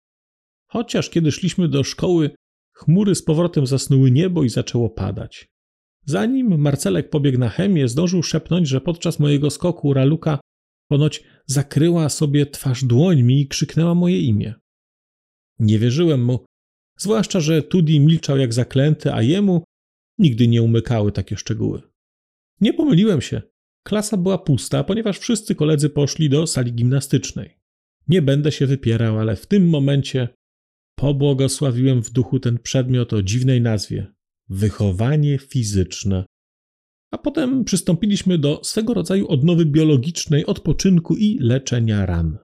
Chociaż 0.73 1.11
kiedy 1.11 1.33
szliśmy 1.33 1.69
do 1.69 1.85
szkoły, 1.85 2.31
chmury 2.73 3.15
z 3.15 3.23
powrotem 3.23 3.67
zasnuły 3.67 4.11
niebo 4.11 4.45
i 4.45 4.49
zaczęło 4.49 4.91
padać. 4.91 5.49
Zanim 6.05 6.61
Marcelek 6.61 7.11
pobiegł 7.11 7.39
na 7.39 7.49
chemię, 7.49 7.89
zdążył 7.89 8.23
szepnąć, 8.23 8.69
że 8.69 8.81
podczas 8.81 9.19
mojego 9.19 9.51
skoku 9.51 9.95
Raluka 9.95 10.41
ponoć 10.89 11.25
zakryła 11.47 12.09
sobie 12.09 12.47
twarz 12.47 12.85
dłońmi 12.85 13.41
i 13.41 13.49
krzyknęła 13.49 13.95
moje 13.95 14.21
imię. 14.21 14.55
Nie 15.59 15.79
wierzyłem 15.79 16.25
mu, 16.25 16.45
zwłaszcza, 16.99 17.41
że 17.41 17.63
Tudi 17.63 18.01
milczał 18.01 18.39
jak 18.39 18.55
zaklęty, 18.55 19.13
a 19.13 19.23
jemu 19.23 19.65
nigdy 20.19 20.49
nie 20.49 20.63
umykały 20.63 21.13
takie 21.13 21.37
szczegóły. 21.37 21.83
Nie 22.61 22.75
pomyliłem 22.75 23.21
się. 23.21 23.43
Klasa 23.87 24.17
była 24.17 24.39
pusta, 24.39 24.85
ponieważ 24.85 25.19
wszyscy 25.19 25.55
koledzy 25.55 25.91
poszli 25.91 26.29
do 26.29 26.47
sali 26.47 26.73
gimnastycznej. 26.73 27.59
Nie 28.09 28.23
będę 28.23 28.53
się 28.53 28.67
wypierał, 28.67 29.19
ale 29.19 29.37
w 29.37 29.47
tym 29.47 29.69
momencie 29.69 30.29
pobłogosławiłem 30.97 32.03
w 32.03 32.11
duchu 32.11 32.41
ten 32.41 32.59
przedmiot 32.59 33.13
o 33.13 33.23
dziwnej 33.23 33.61
nazwie 33.61 34.13
wychowanie 34.49 35.39
fizyczne. 35.39 36.25
A 37.13 37.19
potem 37.19 37.65
przystąpiliśmy 37.65 38.39
do 38.39 38.61
swego 38.65 38.95
rodzaju 38.95 39.29
odnowy 39.29 39.67
biologicznej, 39.67 40.47
odpoczynku 40.47 41.17
i 41.17 41.39
leczenia 41.39 42.07
ran. 42.07 42.39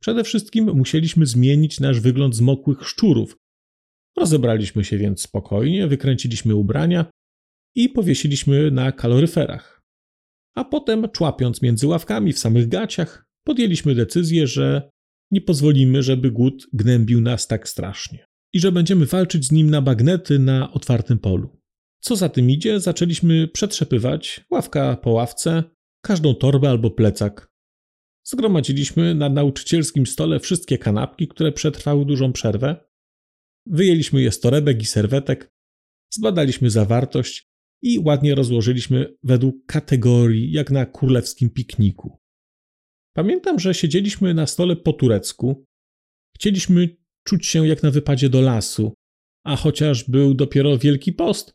Przede 0.00 0.24
wszystkim 0.24 0.76
musieliśmy 0.76 1.26
zmienić 1.26 1.80
nasz 1.80 2.00
wygląd 2.00 2.36
zmokłych 2.36 2.88
szczurów. 2.88 3.36
Rozebraliśmy 4.16 4.84
się 4.84 4.98
więc 4.98 5.22
spokojnie, 5.22 5.86
wykręciliśmy 5.86 6.54
ubrania 6.54 7.06
i 7.74 7.88
powiesiliśmy 7.88 8.70
na 8.70 8.92
kaloryferach. 8.92 9.82
A 10.54 10.64
potem, 10.64 11.08
człapiąc 11.10 11.62
między 11.62 11.86
ławkami 11.86 12.32
w 12.32 12.38
samych 12.38 12.68
gaciach, 12.68 13.26
podjęliśmy 13.44 13.94
decyzję, 13.94 14.46
że 14.46 14.90
nie 15.30 15.40
pozwolimy, 15.40 16.02
żeby 16.02 16.30
głód 16.30 16.66
gnębił 16.72 17.20
nas 17.20 17.46
tak 17.46 17.68
strasznie 17.68 18.26
i 18.52 18.60
że 18.60 18.72
będziemy 18.72 19.06
walczyć 19.06 19.46
z 19.46 19.52
nim 19.52 19.70
na 19.70 19.82
bagnety 19.82 20.38
na 20.38 20.72
otwartym 20.72 21.18
polu. 21.18 21.60
Co 22.00 22.16
za 22.16 22.28
tym 22.28 22.50
idzie, 22.50 22.80
zaczęliśmy 22.80 23.48
przetrzepywać 23.48 24.44
ławka 24.50 24.96
po 24.96 25.10
ławce, 25.10 25.64
każdą 26.02 26.34
torbę 26.34 26.70
albo 26.70 26.90
plecak. 26.90 27.52
Zgromadziliśmy 28.24 29.14
na 29.14 29.28
nauczycielskim 29.28 30.06
stole 30.06 30.40
wszystkie 30.40 30.78
kanapki, 30.78 31.28
które 31.28 31.52
przetrwały 31.52 32.04
dużą 32.04 32.32
przerwę. 32.32 32.76
Wyjęliśmy 33.66 34.22
je 34.22 34.32
z 34.32 34.40
torebek 34.40 34.82
i 34.82 34.86
serwetek, 34.86 35.52
zbadaliśmy 36.10 36.70
zawartość 36.70 37.48
i 37.82 37.98
ładnie 37.98 38.34
rozłożyliśmy 38.34 39.16
według 39.22 39.66
kategorii, 39.66 40.52
jak 40.52 40.70
na 40.70 40.86
królewskim 40.86 41.50
pikniku. 41.50 42.18
Pamiętam, 43.16 43.58
że 43.58 43.74
siedzieliśmy 43.74 44.34
na 44.34 44.46
stole 44.46 44.76
po 44.76 44.92
turecku. 44.92 45.66
Chcieliśmy 46.34 46.96
czuć 47.24 47.46
się 47.46 47.68
jak 47.68 47.82
na 47.82 47.90
wypadzie 47.90 48.28
do 48.28 48.40
lasu, 48.40 48.94
a 49.44 49.56
chociaż 49.56 50.10
był 50.10 50.34
dopiero 50.34 50.78
Wielki 50.78 51.12
Post, 51.12 51.54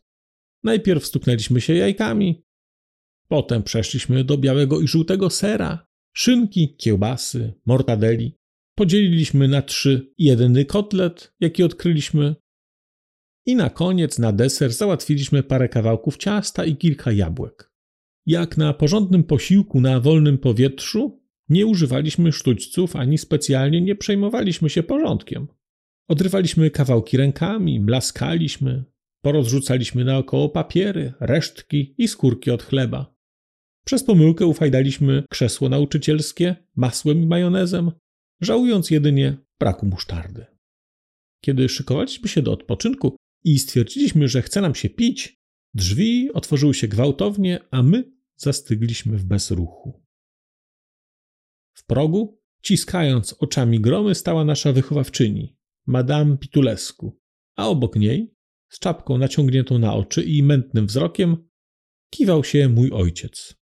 najpierw 0.64 1.06
stuknęliśmy 1.06 1.60
się 1.60 1.74
jajkami, 1.74 2.44
potem 3.28 3.62
przeszliśmy 3.62 4.24
do 4.24 4.38
białego 4.38 4.80
i 4.80 4.88
żółtego 4.88 5.30
sera, 5.30 5.86
szynki, 6.16 6.76
kiełbasy, 6.76 7.52
mortadeli. 7.66 8.38
Podzieliliśmy 8.74 9.48
na 9.48 9.62
trzy 9.62 10.12
jedyny 10.18 10.64
kotlet, 10.64 11.34
jaki 11.40 11.62
odkryliśmy. 11.62 12.34
I 13.46 13.56
na 13.56 13.70
koniec, 13.70 14.18
na 14.18 14.32
deser, 14.32 14.72
załatwiliśmy 14.72 15.42
parę 15.42 15.68
kawałków 15.68 16.16
ciasta 16.16 16.64
i 16.64 16.76
kilka 16.76 17.12
jabłek. 17.12 17.72
Jak 18.26 18.56
na 18.56 18.74
porządnym 18.74 19.24
posiłku 19.24 19.80
na 19.80 20.00
wolnym 20.00 20.38
powietrzu, 20.38 21.21
nie 21.48 21.66
używaliśmy 21.66 22.32
sztućców 22.32 22.96
ani 22.96 23.18
specjalnie 23.18 23.80
nie 23.80 23.96
przejmowaliśmy 23.96 24.70
się 24.70 24.82
porządkiem. 24.82 25.48
Odrywaliśmy 26.08 26.70
kawałki 26.70 27.16
rękami, 27.16 27.80
blaskaliśmy, 27.80 28.84
porozrzucaliśmy 29.22 30.04
naokoło 30.04 30.48
papiery, 30.48 31.12
resztki 31.20 31.94
i 31.98 32.08
skórki 32.08 32.50
od 32.50 32.62
chleba. 32.62 33.14
Przez 33.84 34.04
pomyłkę 34.04 34.46
ufajdaliśmy 34.46 35.22
krzesło 35.30 35.68
nauczycielskie 35.68 36.56
masłem 36.76 37.22
i 37.22 37.26
majonezem, 37.26 37.92
żałując 38.40 38.90
jedynie 38.90 39.36
braku 39.60 39.86
musztardy. 39.86 40.46
Kiedy 41.40 41.68
szykowaliśmy 41.68 42.28
się 42.28 42.42
do 42.42 42.52
odpoczynku 42.52 43.16
i 43.44 43.58
stwierdziliśmy, 43.58 44.28
że 44.28 44.42
chce 44.42 44.60
nam 44.60 44.74
się 44.74 44.90
pić, 44.90 45.40
drzwi 45.74 46.32
otworzyły 46.32 46.74
się 46.74 46.88
gwałtownie, 46.88 47.60
a 47.70 47.82
my 47.82 48.12
zastygliśmy 48.36 49.16
w 49.18 49.24
bezruchu. 49.24 50.01
W 51.82 51.86
progu, 51.86 52.40
ciskając 52.62 53.32
oczami 53.32 53.80
gromy, 53.80 54.14
stała 54.14 54.44
nasza 54.44 54.72
wychowawczyni, 54.72 55.56
Madame 55.86 56.36
Pitulescu, 56.36 57.20
a 57.56 57.68
obok 57.68 57.96
niej, 57.96 58.34
z 58.68 58.78
czapką 58.78 59.18
naciągniętą 59.18 59.78
na 59.78 59.94
oczy 59.94 60.22
i 60.22 60.42
mętnym 60.42 60.86
wzrokiem, 60.86 61.48
kiwał 62.10 62.44
się 62.44 62.68
mój 62.68 62.90
ojciec. 62.90 63.54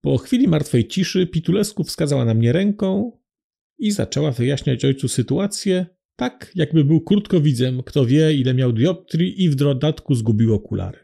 Po 0.00 0.18
chwili 0.18 0.48
martwej 0.48 0.88
ciszy 0.88 1.26
Pitulescu 1.26 1.84
wskazała 1.84 2.24
na 2.24 2.34
mnie 2.34 2.52
ręką 2.52 3.18
i 3.78 3.90
zaczęła 3.90 4.30
wyjaśniać 4.30 4.84
ojcu 4.84 5.08
sytuację, 5.08 5.86
tak 6.16 6.52
jakby 6.54 6.84
był 6.84 7.00
krótkowidzem, 7.00 7.82
kto 7.82 8.06
wie 8.06 8.32
ile 8.32 8.54
miał 8.54 8.72
dioptrii 8.72 9.44
i 9.44 9.50
w 9.50 9.54
dodatku 9.54 10.14
zgubił 10.14 10.54
okulary. 10.54 10.98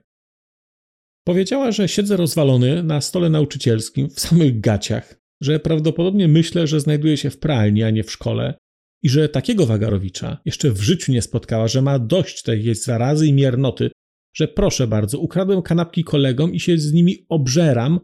Powiedziała, 1.24 1.72
że 1.72 1.88
siedzę 1.88 2.16
rozwalony 2.16 2.82
na 2.82 3.00
stole 3.00 3.30
nauczycielskim 3.30 4.10
w 4.10 4.20
samych 4.20 4.60
gaciach, 4.60 5.21
że 5.42 5.61
prawdopodobnie 5.61 6.28
myślę, 6.28 6.66
że 6.66 6.81
znajduje 6.81 7.16
się 7.16 7.31
w 7.31 7.38
pralni, 7.38 7.83
a 7.83 7.90
nie 7.90 8.05
w 8.05 8.12
szkole 8.12 8.55
i 9.02 9.09
że 9.09 9.28
takiego 9.28 9.66
wagarowicza 9.66 10.38
jeszcze 10.44 10.70
w 10.70 10.81
życiu 10.81 11.12
nie 11.12 11.22
spotkała, 11.22 11.68
że 11.68 11.83
ma 11.83 11.98
dość 11.98 12.42
tej 12.42 12.64
jej 12.64 12.74
zarazy 12.74 13.26
i 13.26 13.33
miernoty, 13.33 13.90
że 14.37 14.48
proszę 14.48 14.87
bardzo, 14.87 15.18
ukradłem 15.18 15.62
kanapki 15.62 16.05
kolegom 16.05 16.55
i 16.55 16.61
się 16.61 16.78
z 16.78 16.92
nimi 16.92 17.26
obżeram, 17.28 18.00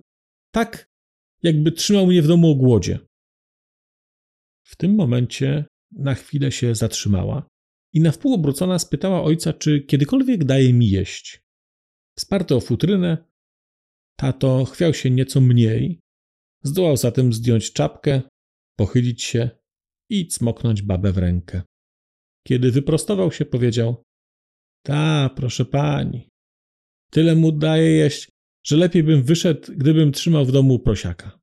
tak 0.51 0.89
jakby 1.43 1.73
trzymał 1.73 2.07
mnie 2.07 2.23
w 2.23 2.27
domu 2.27 2.51
o 2.51 2.55
głodzie. 2.55 2.99
W 4.63 4.77
tym 4.77 4.95
momencie 4.95 5.65
na 5.93 6.15
chwilę 6.15 6.53
się 6.53 6.75
zatrzymała 6.75 7.49
i 7.93 8.01
na 8.01 8.13
wpół 8.13 8.35
obrócona 8.35 8.79
spytała 8.79 9.23
ojca, 9.23 9.53
czy 9.53 9.81
kiedykolwiek 9.81 10.45
daje 10.45 10.73
mi 10.73 10.91
jeść. 10.91 11.41
Wsparty 12.17 12.55
o 12.55 12.61
futrynę, 12.61 13.19
tato 14.17 14.65
chwiał 14.65 14.95
się 14.95 15.11
nieco 15.11 15.41
mniej, 15.41 16.01
Zdołał 16.69 16.97
zatem 16.97 17.33
zdjąć 17.33 17.73
czapkę, 17.73 18.23
pochylić 18.77 19.23
się 19.23 19.51
i 20.11 20.27
cmoknąć 20.27 20.83
babę 20.83 21.13
w 21.13 21.19
rękę. 21.19 21.63
Kiedy 22.47 22.73
wyprostował 22.73 23.33
się, 23.33 23.45
powiedział: 23.45 24.03
Ta, 24.83 25.31
proszę 25.37 25.65
pani, 25.65 26.29
tyle 27.11 27.35
mu 27.35 27.53
daje 27.53 27.91
jeść, 27.91 28.31
że 28.67 28.77
lepiej 28.77 29.03
bym 29.03 29.23
wyszedł, 29.23 29.73
gdybym 29.77 30.13
trzymał 30.13 30.45
w 30.45 30.53
domu 30.53 30.79
prosiaka. 30.79 31.41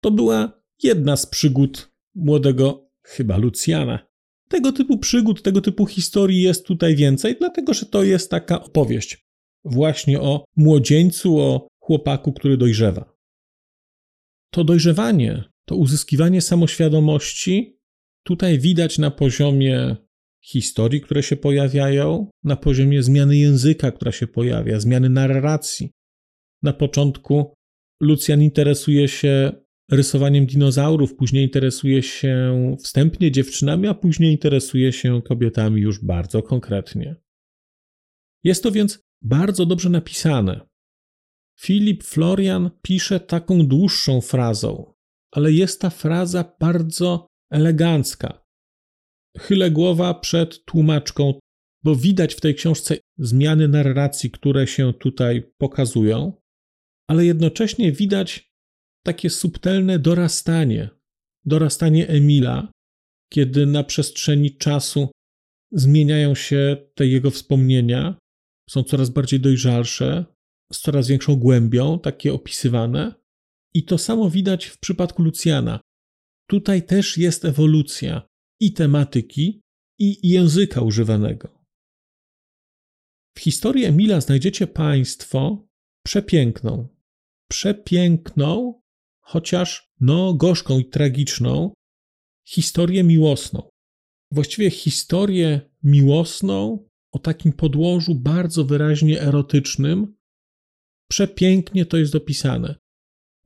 To 0.00 0.10
była 0.10 0.62
jedna 0.82 1.16
z 1.16 1.26
przygód 1.26 1.92
młodego, 2.14 2.90
chyba 3.02 3.36
Lucjana. 3.36 4.06
Tego 4.48 4.72
typu 4.72 4.98
przygód, 4.98 5.42
tego 5.42 5.60
typu 5.60 5.86
historii 5.86 6.42
jest 6.42 6.66
tutaj 6.66 6.96
więcej, 6.96 7.36
dlatego 7.38 7.74
że 7.74 7.86
to 7.86 8.02
jest 8.02 8.30
taka 8.30 8.64
opowieść 8.64 9.26
właśnie 9.64 10.20
o 10.20 10.44
młodzieńcu, 10.56 11.40
o 11.40 11.68
chłopaku, 11.82 12.32
który 12.32 12.56
dojrzewa. 12.56 13.16
To 14.50 14.64
dojrzewanie, 14.64 15.44
to 15.66 15.76
uzyskiwanie 15.76 16.40
samoświadomości 16.40 17.78
tutaj 18.26 18.58
widać 18.58 18.98
na 18.98 19.10
poziomie 19.10 19.96
historii, 20.44 21.00
które 21.00 21.22
się 21.22 21.36
pojawiają, 21.36 22.30
na 22.44 22.56
poziomie 22.56 23.02
zmiany 23.02 23.36
języka, 23.36 23.92
która 23.92 24.12
się 24.12 24.26
pojawia, 24.26 24.80
zmiany 24.80 25.08
narracji. 25.08 25.90
Na 26.62 26.72
początku 26.72 27.54
Lucjan 28.00 28.42
interesuje 28.42 29.08
się 29.08 29.52
rysowaniem 29.90 30.46
dinozaurów, 30.46 31.14
później 31.14 31.44
interesuje 31.44 32.02
się 32.02 32.76
wstępnie 32.78 33.30
dziewczynami, 33.30 33.88
a 33.88 33.94
później 33.94 34.32
interesuje 34.32 34.92
się 34.92 35.22
kobietami 35.22 35.80
już 35.80 36.04
bardzo 36.04 36.42
konkretnie. 36.42 37.16
Jest 38.44 38.62
to 38.62 38.72
więc 38.72 39.00
bardzo 39.22 39.66
dobrze 39.66 39.90
napisane. 39.90 40.71
Filip 41.60 42.04
Florian 42.04 42.70
pisze 42.82 43.20
taką 43.20 43.66
dłuższą 43.66 44.20
frazą, 44.20 44.94
ale 45.32 45.52
jest 45.52 45.80
ta 45.80 45.90
fraza 45.90 46.56
bardzo 46.60 47.26
elegancka. 47.50 48.42
Chylę 49.38 49.70
głowa 49.70 50.14
przed 50.14 50.64
tłumaczką, 50.64 51.34
bo 51.84 51.96
widać 51.96 52.34
w 52.34 52.40
tej 52.40 52.54
książce 52.54 52.96
zmiany 53.18 53.68
narracji, 53.68 54.30
które 54.30 54.66
się 54.66 54.92
tutaj 54.92 55.52
pokazują, 55.58 56.32
ale 57.08 57.24
jednocześnie 57.24 57.92
widać 57.92 58.52
takie 59.04 59.30
subtelne 59.30 59.98
dorastanie, 59.98 60.90
dorastanie 61.44 62.08
Emila, 62.08 62.72
kiedy 63.32 63.66
na 63.66 63.84
przestrzeni 63.84 64.56
czasu 64.56 65.08
zmieniają 65.72 66.34
się 66.34 66.76
te 66.94 67.06
jego 67.06 67.30
wspomnienia, 67.30 68.16
są 68.70 68.82
coraz 68.82 69.10
bardziej 69.10 69.40
dojrzalsze, 69.40 70.24
z 70.72 70.80
coraz 70.80 71.08
większą 71.08 71.36
głębią, 71.36 71.98
takie 71.98 72.32
opisywane. 72.34 73.14
I 73.74 73.84
to 73.84 73.98
samo 73.98 74.30
widać 74.30 74.66
w 74.66 74.78
przypadku 74.78 75.22
Lucjana. 75.22 75.80
Tutaj 76.46 76.86
też 76.86 77.18
jest 77.18 77.44
ewolucja 77.44 78.22
i 78.60 78.72
tematyki, 78.72 79.62
i 79.98 80.28
języka 80.28 80.80
używanego. 80.80 81.62
W 83.36 83.40
historii 83.40 83.84
Emila 83.84 84.20
znajdziecie 84.20 84.66
Państwo 84.66 85.66
przepiękną, 86.04 86.88
przepiękną, 87.50 88.80
chociaż 89.20 89.92
no 90.00 90.34
gorzką 90.34 90.78
i 90.78 90.84
tragiczną 90.84 91.72
historię 92.48 93.04
miłosną. 93.04 93.70
Właściwie 94.30 94.70
historię 94.70 95.60
miłosną 95.82 96.88
o 97.12 97.18
takim 97.18 97.52
podłożu 97.52 98.14
bardzo 98.14 98.64
wyraźnie 98.64 99.20
erotycznym, 99.22 100.16
Przepięknie 101.12 101.86
to 101.86 101.96
jest 101.96 102.14
opisane. 102.14 102.74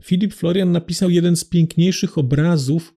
Filip 0.02 0.34
Florian 0.34 0.72
napisał 0.72 1.10
jeden 1.10 1.36
z 1.36 1.44
piękniejszych 1.44 2.18
obrazów 2.18 2.94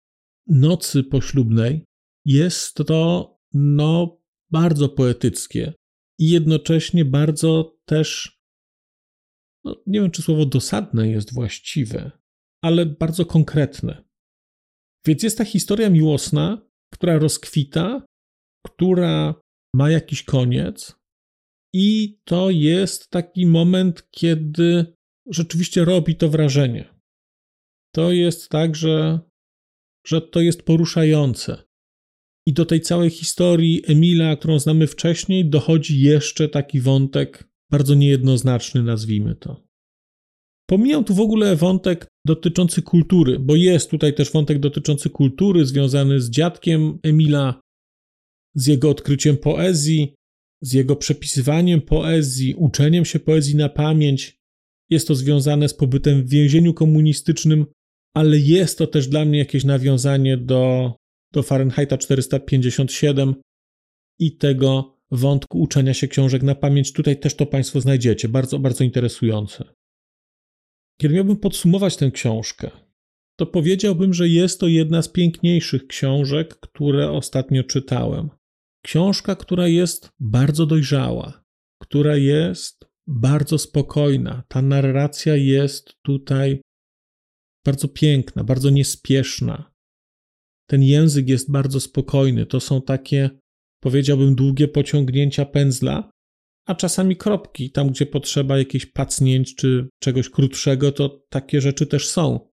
nocy 0.48 1.04
poślubnej. 1.04 1.86
Jest 2.26 2.76
to, 2.76 3.34
no, 3.54 4.22
bardzo 4.52 4.90
poetyckie 4.90 5.74
i 6.20 6.30
jednocześnie 6.30 7.06
bardzo 7.06 7.78
też 7.86 8.38
no, 9.66 9.84
nie 9.88 10.02
wiem 10.02 10.12
czy 10.12 10.22
słowo 10.22 10.46
dosadne 10.46 11.10
jest 11.10 11.34
właściwe, 11.34 12.12
ale 12.64 12.86
bardzo 12.86 13.26
konkretne. 13.26 14.04
Więc 15.06 15.24
jest 15.24 15.38
ta 15.38 15.46
historia 15.46 15.90
miłosna, 15.90 16.70
która 16.94 17.20
rozkwita, 17.20 18.06
która 18.66 19.42
ma 19.76 19.90
jakiś 19.90 20.24
koniec, 20.24 20.96
i 21.74 22.20
to 22.24 22.50
jest 22.50 23.10
taki 23.10 23.46
moment, 23.46 24.08
kiedy 24.12 24.86
rzeczywiście 25.30 25.86
robi 25.86 26.16
to 26.16 26.30
wrażenie. 26.30 26.94
To 27.96 28.12
jest 28.12 28.50
tak, 28.50 28.76
że, 28.76 29.20
że 30.08 30.22
to 30.22 30.42
jest 30.42 30.64
poruszające. 30.64 31.64
I 32.48 32.54
do 32.54 32.66
tej 32.66 32.82
całej 32.82 33.10
historii 33.10 33.84
Emila, 33.88 34.36
którą 34.36 34.60
znamy 34.60 34.88
wcześniej, 34.88 35.50
dochodzi 35.50 36.02
jeszcze 36.02 36.50
taki 36.50 36.82
wątek 36.82 37.50
bardzo 37.72 37.96
niejednoznaczny, 37.96 38.84
nazwijmy 38.84 39.36
to. 39.36 39.68
Pomijam 40.70 41.04
tu 41.04 41.14
w 41.14 41.20
ogóle 41.20 41.56
wątek 41.56 42.08
dotyczący 42.26 42.82
kultury, 42.82 43.40
bo 43.40 43.56
jest 43.56 43.90
tutaj 43.90 44.14
też 44.14 44.32
wątek 44.32 44.60
dotyczący 44.60 45.10
kultury 45.10 45.66
związany 45.66 46.22
z 46.22 46.30
dziadkiem 46.30 47.00
Emila, 47.04 47.62
z 48.56 48.68
jego 48.68 48.90
odkryciem 48.90 49.38
poezji, 49.38 50.17
z 50.62 50.74
jego 50.74 50.96
przepisywaniem 50.96 51.82
poezji, 51.82 52.56
uczeniem 52.56 53.06
się 53.06 53.20
poezji 53.20 53.56
na 53.56 53.70
pamięć. 53.70 54.38
Jest 54.90 55.08
to 55.08 55.16
związane 55.16 55.70
z 55.70 55.74
pobytem 55.74 56.24
w 56.24 56.30
więzieniu 56.30 56.74
komunistycznym, 56.74 57.66
ale 58.14 58.40
jest 58.40 58.78
to 58.78 58.88
też 58.88 59.08
dla 59.08 59.26
mnie 59.26 59.40
jakieś 59.40 59.64
nawiązanie 59.64 60.38
do, 60.38 60.94
do 61.34 61.44
Fahrenheita 61.44 61.98
457 61.98 63.36
i 64.20 64.38
tego 64.38 64.98
wątku 65.12 65.60
uczenia 65.60 65.94
się 65.94 66.08
książek 66.08 66.44
na 66.44 66.56
pamięć. 66.56 66.94
Tutaj 66.94 67.20
też 67.20 67.36
to 67.36 67.46
Państwo 67.46 67.82
znajdziecie. 67.82 68.30
Bardzo, 68.30 68.60
bardzo 68.60 68.84
interesujące. 68.84 69.64
Kiedy 71.02 71.16
miałbym 71.16 71.38
podsumować 71.38 71.98
tę 71.98 72.12
książkę, 72.12 72.72
to 73.36 73.46
powiedziałbym, 73.46 74.14
że 74.14 74.28
jest 74.28 74.60
to 74.60 74.68
jedna 74.68 75.02
z 75.02 75.10
piękniejszych 75.10 75.88
książek, 75.88 76.60
które 76.60 77.12
ostatnio 77.12 77.64
czytałem. 77.64 78.30
Książka, 78.88 79.36
która 79.36 79.68
jest 79.68 80.10
bardzo 80.20 80.66
dojrzała, 80.66 81.44
która 81.82 82.16
jest 82.16 82.86
bardzo 83.08 83.58
spokojna. 83.58 84.44
Ta 84.48 84.62
narracja 84.62 85.36
jest 85.36 85.94
tutaj 86.02 86.62
bardzo 87.66 87.88
piękna, 87.88 88.44
bardzo 88.44 88.70
niespieszna. 88.70 89.72
Ten 90.70 90.84
język 90.84 91.30
jest 91.30 91.52
bardzo 91.52 91.80
spokojny. 91.80 92.46
To 92.46 92.60
są 92.60 92.82
takie, 92.82 93.30
powiedziałbym, 93.84 94.36
długie 94.36 94.68
pociągnięcia 94.68 95.46
pędzla, 95.46 96.12
a 96.68 96.76
czasami 96.76 97.16
kropki. 97.16 97.72
Tam, 97.72 97.90
gdzie 97.90 98.06
potrzeba 98.06 98.58
jakichś 98.58 98.86
pacnięć 98.86 99.56
czy 99.56 99.90
czegoś 100.04 100.30
krótszego, 100.30 100.92
to 100.92 101.26
takie 101.30 101.62
rzeczy 101.62 101.88
też 101.88 102.10
są. 102.10 102.50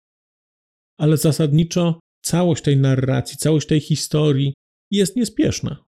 Ale 0.99 1.16
zasadniczo 1.16 2.01
całość 2.25 2.64
tej 2.64 2.77
narracji, 2.77 3.38
całość 3.38 3.66
tej 3.66 3.81
historii 3.81 4.55
jest 4.90 5.16
niespieszna. 5.16 5.85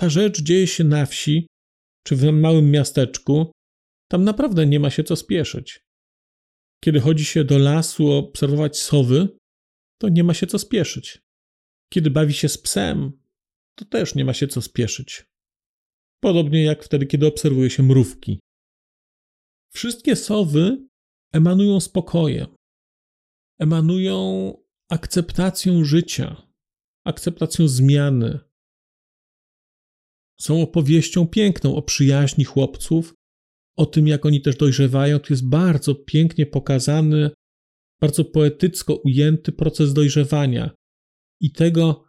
Ta 0.00 0.08
rzecz 0.08 0.42
dzieje 0.42 0.66
się 0.66 0.84
na 0.84 1.06
wsi 1.06 1.46
czy 2.06 2.16
w 2.16 2.32
małym 2.32 2.70
miasteczku. 2.70 3.52
Tam 4.10 4.24
naprawdę 4.24 4.66
nie 4.66 4.80
ma 4.80 4.90
się 4.90 5.04
co 5.04 5.16
spieszyć. 5.16 5.80
Kiedy 6.84 7.00
chodzi 7.00 7.24
się 7.24 7.44
do 7.44 7.58
lasu 7.58 8.12
obserwować 8.12 8.78
sowy, 8.78 9.28
to 10.00 10.08
nie 10.08 10.24
ma 10.24 10.34
się 10.34 10.46
co 10.46 10.58
spieszyć. 10.58 11.18
Kiedy 11.92 12.10
bawi 12.10 12.34
się 12.34 12.48
z 12.48 12.58
psem, 12.58 13.22
to 13.78 13.84
też 13.84 14.14
nie 14.14 14.24
ma 14.24 14.34
się 14.34 14.48
co 14.48 14.62
spieszyć. 14.62 15.24
Podobnie 16.22 16.64
jak 16.64 16.84
wtedy, 16.84 17.06
kiedy 17.06 17.26
obserwuje 17.26 17.70
się 17.70 17.82
mrówki. 17.82 18.40
Wszystkie 19.72 20.16
sowy 20.16 20.86
emanują 21.32 21.80
spokojem, 21.80 22.46
emanują 23.58 24.52
akceptacją 24.90 25.84
życia, 25.84 26.48
akceptacją 27.06 27.68
zmiany, 27.68 28.49
są 30.40 30.62
opowieścią 30.62 31.26
piękną 31.26 31.76
o 31.76 31.82
przyjaźni 31.82 32.44
chłopców, 32.44 33.14
o 33.76 33.86
tym, 33.86 34.08
jak 34.08 34.26
oni 34.26 34.40
też 34.40 34.56
dojrzewają. 34.56 35.18
Tu 35.18 35.32
jest 35.32 35.48
bardzo 35.48 35.94
pięknie 35.94 36.46
pokazany, 36.46 37.30
bardzo 38.00 38.24
poetycko 38.24 38.94
ujęty 38.94 39.52
proces 39.52 39.92
dojrzewania 39.92 40.70
i 41.40 41.52
tego, 41.52 42.04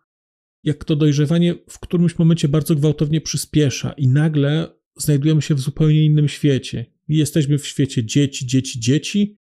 jak 0.63 0.86
to 0.86 0.96
dojrzewanie 0.96 1.56
w 1.70 1.80
którymś 1.80 2.20
momencie 2.20 2.48
bardzo 2.48 2.76
gwałtownie 2.76 3.22
przyspiesza, 3.22 3.91
i 3.91 4.08
nagle 4.08 4.76
znajdujemy 4.98 5.41
się 5.41 5.56
w 5.56 5.60
zupełnie 5.60 6.06
innym 6.06 6.28
świecie. 6.28 6.86
Jesteśmy 7.08 7.58
w 7.58 7.67
świecie 7.67 8.06
dzieci, 8.06 8.48
dzieci, 8.48 8.80
dzieci, 8.80 9.38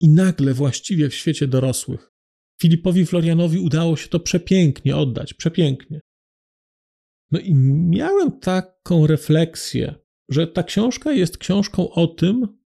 i 0.00 0.08
nagle 0.08 0.54
właściwie 0.54 1.08
w 1.08 1.14
świecie 1.14 1.48
dorosłych. 1.48 2.12
Filipowi 2.62 3.06
Florianowi 3.06 3.58
udało 3.58 3.96
się 3.96 4.08
to 4.08 4.20
przepięknie 4.20 4.96
oddać, 4.96 5.34
przepięknie. 5.34 6.00
No 7.30 7.38
i 7.38 7.54
miałem 7.54 8.40
taką 8.40 9.06
refleksję, 9.06 9.94
że 10.30 10.46
ta 10.46 10.62
książka 10.62 11.12
jest 11.12 11.38
książką 11.38 11.90
o 11.90 12.06
tym, 12.06 12.58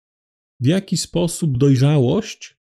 w 0.61 0.67
jaki 0.67 0.97
sposób 0.97 1.59
dojrzałość 1.59 2.59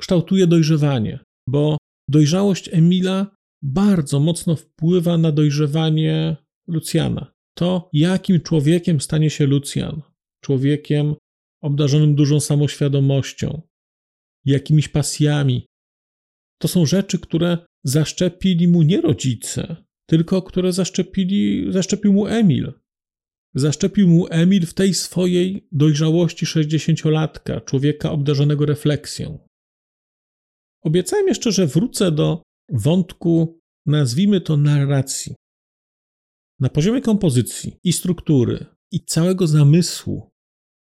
kształtuje 0.00 0.46
dojrzewanie, 0.46 1.18
bo 1.48 1.76
dojrzałość 2.08 2.68
Emila 2.72 3.36
bardzo 3.62 4.20
mocno 4.20 4.56
wpływa 4.56 5.18
na 5.18 5.32
dojrzewanie 5.32 6.36
Lucjana. 6.68 7.32
To, 7.54 7.88
jakim 7.92 8.40
człowiekiem 8.40 9.00
stanie 9.00 9.30
się 9.30 9.46
Lucjan, 9.46 10.02
człowiekiem 10.44 11.14
obdarzonym 11.62 12.14
dużą 12.14 12.40
samoświadomością, 12.40 13.62
jakimiś 14.44 14.88
pasjami, 14.88 15.66
to 16.60 16.68
są 16.68 16.86
rzeczy, 16.86 17.18
które 17.18 17.58
zaszczepili 17.84 18.68
mu 18.68 18.82
nie 18.82 19.00
rodzice, 19.00 19.76
tylko 20.06 20.42
które 20.42 20.72
zaszczepili, 20.72 21.72
zaszczepił 21.72 22.12
mu 22.12 22.26
Emil. 22.26 22.72
Zaszczepił 23.54 24.08
mu 24.08 24.26
Emil 24.30 24.66
w 24.66 24.74
tej 24.74 24.94
swojej 24.94 25.68
dojrzałości 25.72 26.46
sześćdziesięciolatka, 26.46 27.60
człowieka 27.60 28.10
obdarzonego 28.10 28.66
refleksją. 28.66 29.38
Obiecałem 30.82 31.28
jeszcze, 31.28 31.52
że 31.52 31.66
wrócę 31.66 32.12
do 32.12 32.42
wątku, 32.68 33.60
nazwijmy 33.86 34.40
to 34.40 34.56
narracji. 34.56 35.34
Na 36.60 36.68
poziomie 36.68 37.00
kompozycji 37.00 37.76
i 37.84 37.92
struktury 37.92 38.66
i 38.92 39.04
całego 39.04 39.46
zamysłu 39.46 40.30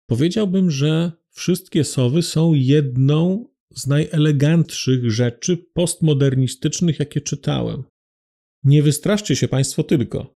powiedziałbym, 0.10 0.72
że 0.72 1.12
wszystkie 1.30 1.84
sowy 1.84 2.22
są 2.22 2.54
jedną 2.54 3.48
z 3.76 3.88
najelegantszych 3.88 5.12
rzeczy 5.12 5.58
postmodernistycznych, 5.74 7.00
jakie 7.00 7.22
czytałem. 7.22 7.84
Nie 8.64 8.84
wystraszcie 8.84 9.36
się 9.36 9.48
Państwo 9.48 9.84
tylko. 9.84 10.34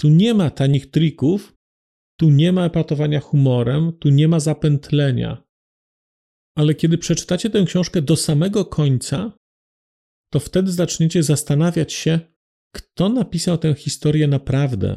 Tu 0.00 0.08
nie 0.08 0.34
ma 0.34 0.50
tanich 0.50 0.90
trików, 0.90 1.56
tu 2.20 2.30
nie 2.30 2.52
ma 2.52 2.66
epatowania 2.66 3.20
humorem, 3.20 3.98
tu 3.98 4.08
nie 4.08 4.28
ma 4.28 4.40
zapętlenia. 4.40 5.44
Ale 6.56 6.74
kiedy 6.74 6.98
przeczytacie 6.98 7.50
tę 7.50 7.64
książkę 7.64 8.02
do 8.02 8.16
samego 8.16 8.64
końca, 8.64 9.32
to 10.32 10.40
wtedy 10.40 10.72
zaczniecie 10.72 11.22
zastanawiać 11.22 11.92
się, 11.92 12.20
kto 12.74 13.08
napisał 13.08 13.58
tę 13.58 13.74
historię 13.74 14.28
naprawdę, 14.28 14.96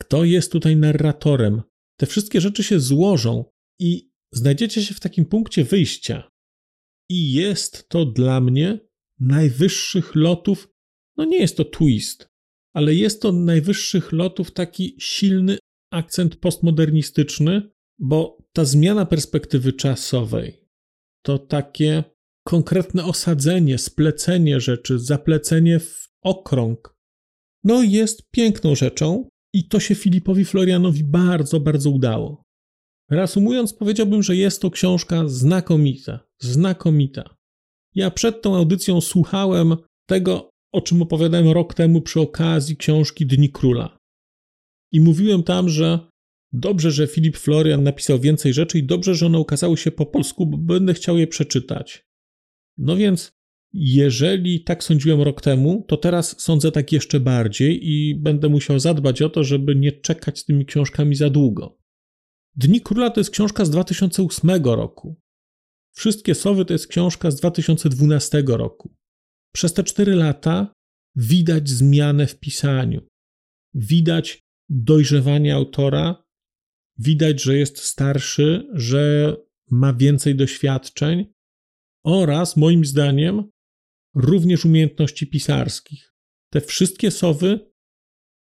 kto 0.00 0.24
jest 0.24 0.52
tutaj 0.52 0.76
narratorem. 0.76 1.62
Te 2.00 2.06
wszystkie 2.06 2.40
rzeczy 2.40 2.62
się 2.62 2.80
złożą 2.80 3.44
i 3.80 4.10
znajdziecie 4.32 4.82
się 4.82 4.94
w 4.94 5.00
takim 5.00 5.24
punkcie 5.24 5.64
wyjścia. 5.64 6.30
I 7.10 7.32
jest 7.32 7.88
to 7.88 8.04
dla 8.06 8.40
mnie 8.40 8.80
najwyższych 9.20 10.14
lotów 10.14 10.75
no 11.16 11.24
nie 11.24 11.38
jest 11.38 11.56
to 11.56 11.64
twist, 11.64 12.28
ale 12.74 12.94
jest 12.94 13.22
to 13.22 13.32
najwyższych 13.32 14.12
lotów 14.12 14.50
taki 14.50 14.96
silny 14.98 15.58
akcent 15.92 16.36
postmodernistyczny, 16.36 17.70
bo 17.98 18.38
ta 18.52 18.64
zmiana 18.64 19.06
perspektywy 19.06 19.72
czasowej 19.72 20.66
to 21.22 21.38
takie 21.38 22.04
konkretne 22.46 23.04
osadzenie, 23.04 23.78
splecenie 23.78 24.60
rzeczy, 24.60 24.98
zaplecenie 24.98 25.80
w 25.80 26.08
okrąg. 26.22 26.96
No 27.64 27.82
jest 27.82 28.30
piękną 28.30 28.74
rzeczą 28.74 29.28
i 29.54 29.68
to 29.68 29.80
się 29.80 29.94
Filipowi 29.94 30.44
Florianowi 30.44 31.04
bardzo, 31.04 31.60
bardzo 31.60 31.90
udało. 31.90 32.42
Reasumując, 33.10 33.74
powiedziałbym, 33.74 34.22
że 34.22 34.36
jest 34.36 34.62
to 34.62 34.70
książka 34.70 35.28
znakomita, 35.28 36.20
znakomita. 36.40 37.36
Ja 37.94 38.10
przed 38.10 38.42
tą 38.42 38.56
audycją 38.56 39.00
słuchałem 39.00 39.76
tego, 40.08 40.50
o 40.72 40.80
czym 40.80 41.02
opowiadałem 41.02 41.48
rok 41.48 41.74
temu 41.74 42.00
przy 42.00 42.20
okazji 42.20 42.76
książki 42.76 43.26
Dni 43.26 43.50
Króla. 43.50 43.98
I 44.92 45.00
mówiłem 45.00 45.42
tam, 45.42 45.68
że 45.68 45.98
dobrze, 46.52 46.90
że 46.90 47.06
Filip 47.06 47.36
Florian 47.36 47.82
napisał 47.82 48.18
więcej 48.18 48.52
rzeczy 48.52 48.78
i 48.78 48.84
dobrze, 48.84 49.14
że 49.14 49.26
one 49.26 49.38
ukazały 49.38 49.76
się 49.76 49.90
po 49.90 50.06
polsku, 50.06 50.46
bo 50.46 50.58
będę 50.58 50.94
chciał 50.94 51.18
je 51.18 51.26
przeczytać. 51.26 52.06
No 52.78 52.96
więc, 52.96 53.32
jeżeli 53.72 54.64
tak 54.64 54.84
sądziłem 54.84 55.22
rok 55.22 55.40
temu, 55.40 55.84
to 55.88 55.96
teraz 55.96 56.40
sądzę 56.40 56.72
tak 56.72 56.92
jeszcze 56.92 57.20
bardziej 57.20 57.88
i 57.90 58.14
będę 58.14 58.48
musiał 58.48 58.78
zadbać 58.78 59.22
o 59.22 59.30
to, 59.30 59.44
żeby 59.44 59.76
nie 59.76 59.92
czekać 59.92 60.38
z 60.38 60.44
tymi 60.44 60.66
książkami 60.66 61.14
za 61.14 61.30
długo. 61.30 61.78
Dni 62.54 62.80
Króla 62.80 63.10
to 63.10 63.20
jest 63.20 63.30
książka 63.30 63.64
z 63.64 63.70
2008 63.70 64.64
roku. 64.64 65.20
Wszystkie 65.92 66.34
Sowy 66.34 66.64
to 66.64 66.72
jest 66.72 66.86
książka 66.86 67.30
z 67.30 67.36
2012 67.36 68.42
roku. 68.46 68.95
Przez 69.56 69.72
te 69.72 69.84
cztery 69.84 70.14
lata 70.14 70.74
widać 71.14 71.68
zmianę 71.68 72.26
w 72.26 72.38
pisaniu. 72.38 73.06
Widać 73.74 74.40
dojrzewanie 74.68 75.54
autora, 75.54 76.24
widać, 76.98 77.42
że 77.42 77.58
jest 77.58 77.78
starszy, 77.78 78.68
że 78.72 79.36
ma 79.70 79.92
więcej 79.92 80.34
doświadczeń 80.34 81.34
oraz, 82.04 82.56
moim 82.56 82.84
zdaniem, 82.84 83.50
również 84.14 84.64
umiejętności 84.64 85.26
pisarskich. 85.26 86.14
Te 86.52 86.60
wszystkie 86.60 87.10
sowy 87.10 87.72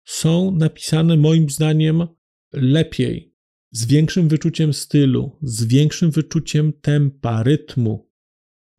są 0.04 0.50
napisane, 0.50 1.16
moim 1.16 1.50
zdaniem, 1.50 2.06
lepiej, 2.52 3.34
z 3.70 3.86
większym 3.86 4.28
wyczuciem 4.28 4.72
stylu, 4.72 5.38
z 5.42 5.64
większym 5.64 6.10
wyczuciem 6.10 6.72
tempa, 6.72 7.42
rytmu 7.42 8.10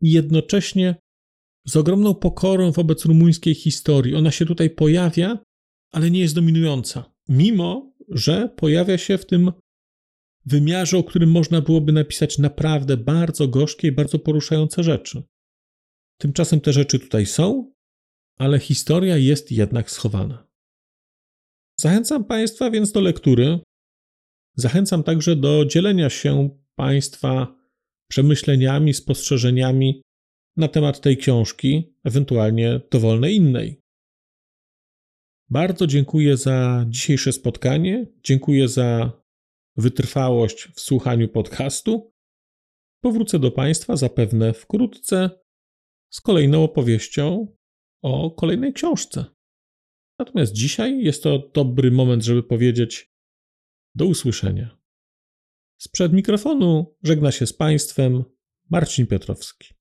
i 0.01 0.11
jednocześnie 0.11 1.00
z 1.67 1.75
ogromną 1.75 2.15
pokorą 2.15 2.71
wobec 2.71 3.05
rumuńskiej 3.05 3.55
historii. 3.55 4.15
Ona 4.15 4.31
się 4.31 4.45
tutaj 4.45 4.69
pojawia, 4.69 5.37
ale 5.91 6.11
nie 6.11 6.19
jest 6.19 6.35
dominująca, 6.35 7.13
mimo 7.29 7.93
że 8.09 8.49
pojawia 8.55 8.97
się 8.97 9.17
w 9.17 9.25
tym 9.25 9.51
wymiarze, 10.45 10.97
o 10.97 11.03
którym 11.03 11.31
można 11.31 11.61
byłoby 11.61 11.91
napisać 11.91 12.37
naprawdę 12.37 12.97
bardzo 12.97 13.47
gorzkie 13.47 13.87
i 13.87 13.91
bardzo 13.91 14.19
poruszające 14.19 14.83
rzeczy. 14.83 15.23
Tymczasem 16.17 16.61
te 16.61 16.73
rzeczy 16.73 16.99
tutaj 16.99 17.25
są, 17.25 17.73
ale 18.37 18.59
historia 18.59 19.17
jest 19.17 19.51
jednak 19.51 19.91
schowana. 19.91 20.47
Zachęcam 21.79 22.25
Państwa 22.25 22.71
więc 22.71 22.91
do 22.91 23.01
lektury. 23.01 23.59
Zachęcam 24.55 25.03
także 25.03 25.35
do 25.35 25.65
dzielenia 25.65 26.09
się 26.09 26.49
Państwa 26.75 27.55
przemyśleniami, 28.07 28.93
spostrzeżeniami 28.93 30.01
na 30.57 30.67
temat 30.67 31.01
tej 31.01 31.17
książki, 31.17 31.95
ewentualnie 32.03 32.81
dowolnej 32.91 33.35
innej. 33.35 33.81
Bardzo 35.49 35.87
dziękuję 35.87 36.37
za 36.37 36.85
dzisiejsze 36.89 37.31
spotkanie. 37.31 38.07
Dziękuję 38.23 38.67
za 38.67 39.11
wytrwałość 39.77 40.67
w 40.75 40.79
słuchaniu 40.79 41.27
podcastu. 41.29 42.13
Powrócę 43.03 43.39
do 43.39 43.51
Państwa 43.51 43.95
zapewne 43.95 44.53
wkrótce 44.53 45.29
z 46.09 46.21
kolejną 46.21 46.63
opowieścią 46.63 47.55
o 48.01 48.31
kolejnej 48.31 48.73
książce. 48.73 49.25
Natomiast 50.19 50.53
dzisiaj 50.53 51.03
jest 51.03 51.23
to 51.23 51.49
dobry 51.53 51.91
moment, 51.91 52.23
żeby 52.23 52.43
powiedzieć 52.43 53.13
do 53.95 54.05
usłyszenia. 54.05 54.77
Sprzed 55.77 56.13
mikrofonu 56.13 56.97
żegna 57.03 57.31
się 57.31 57.47
z 57.47 57.53
Państwem 57.53 58.23
Marcin 58.69 59.07
Piotrowski. 59.07 59.80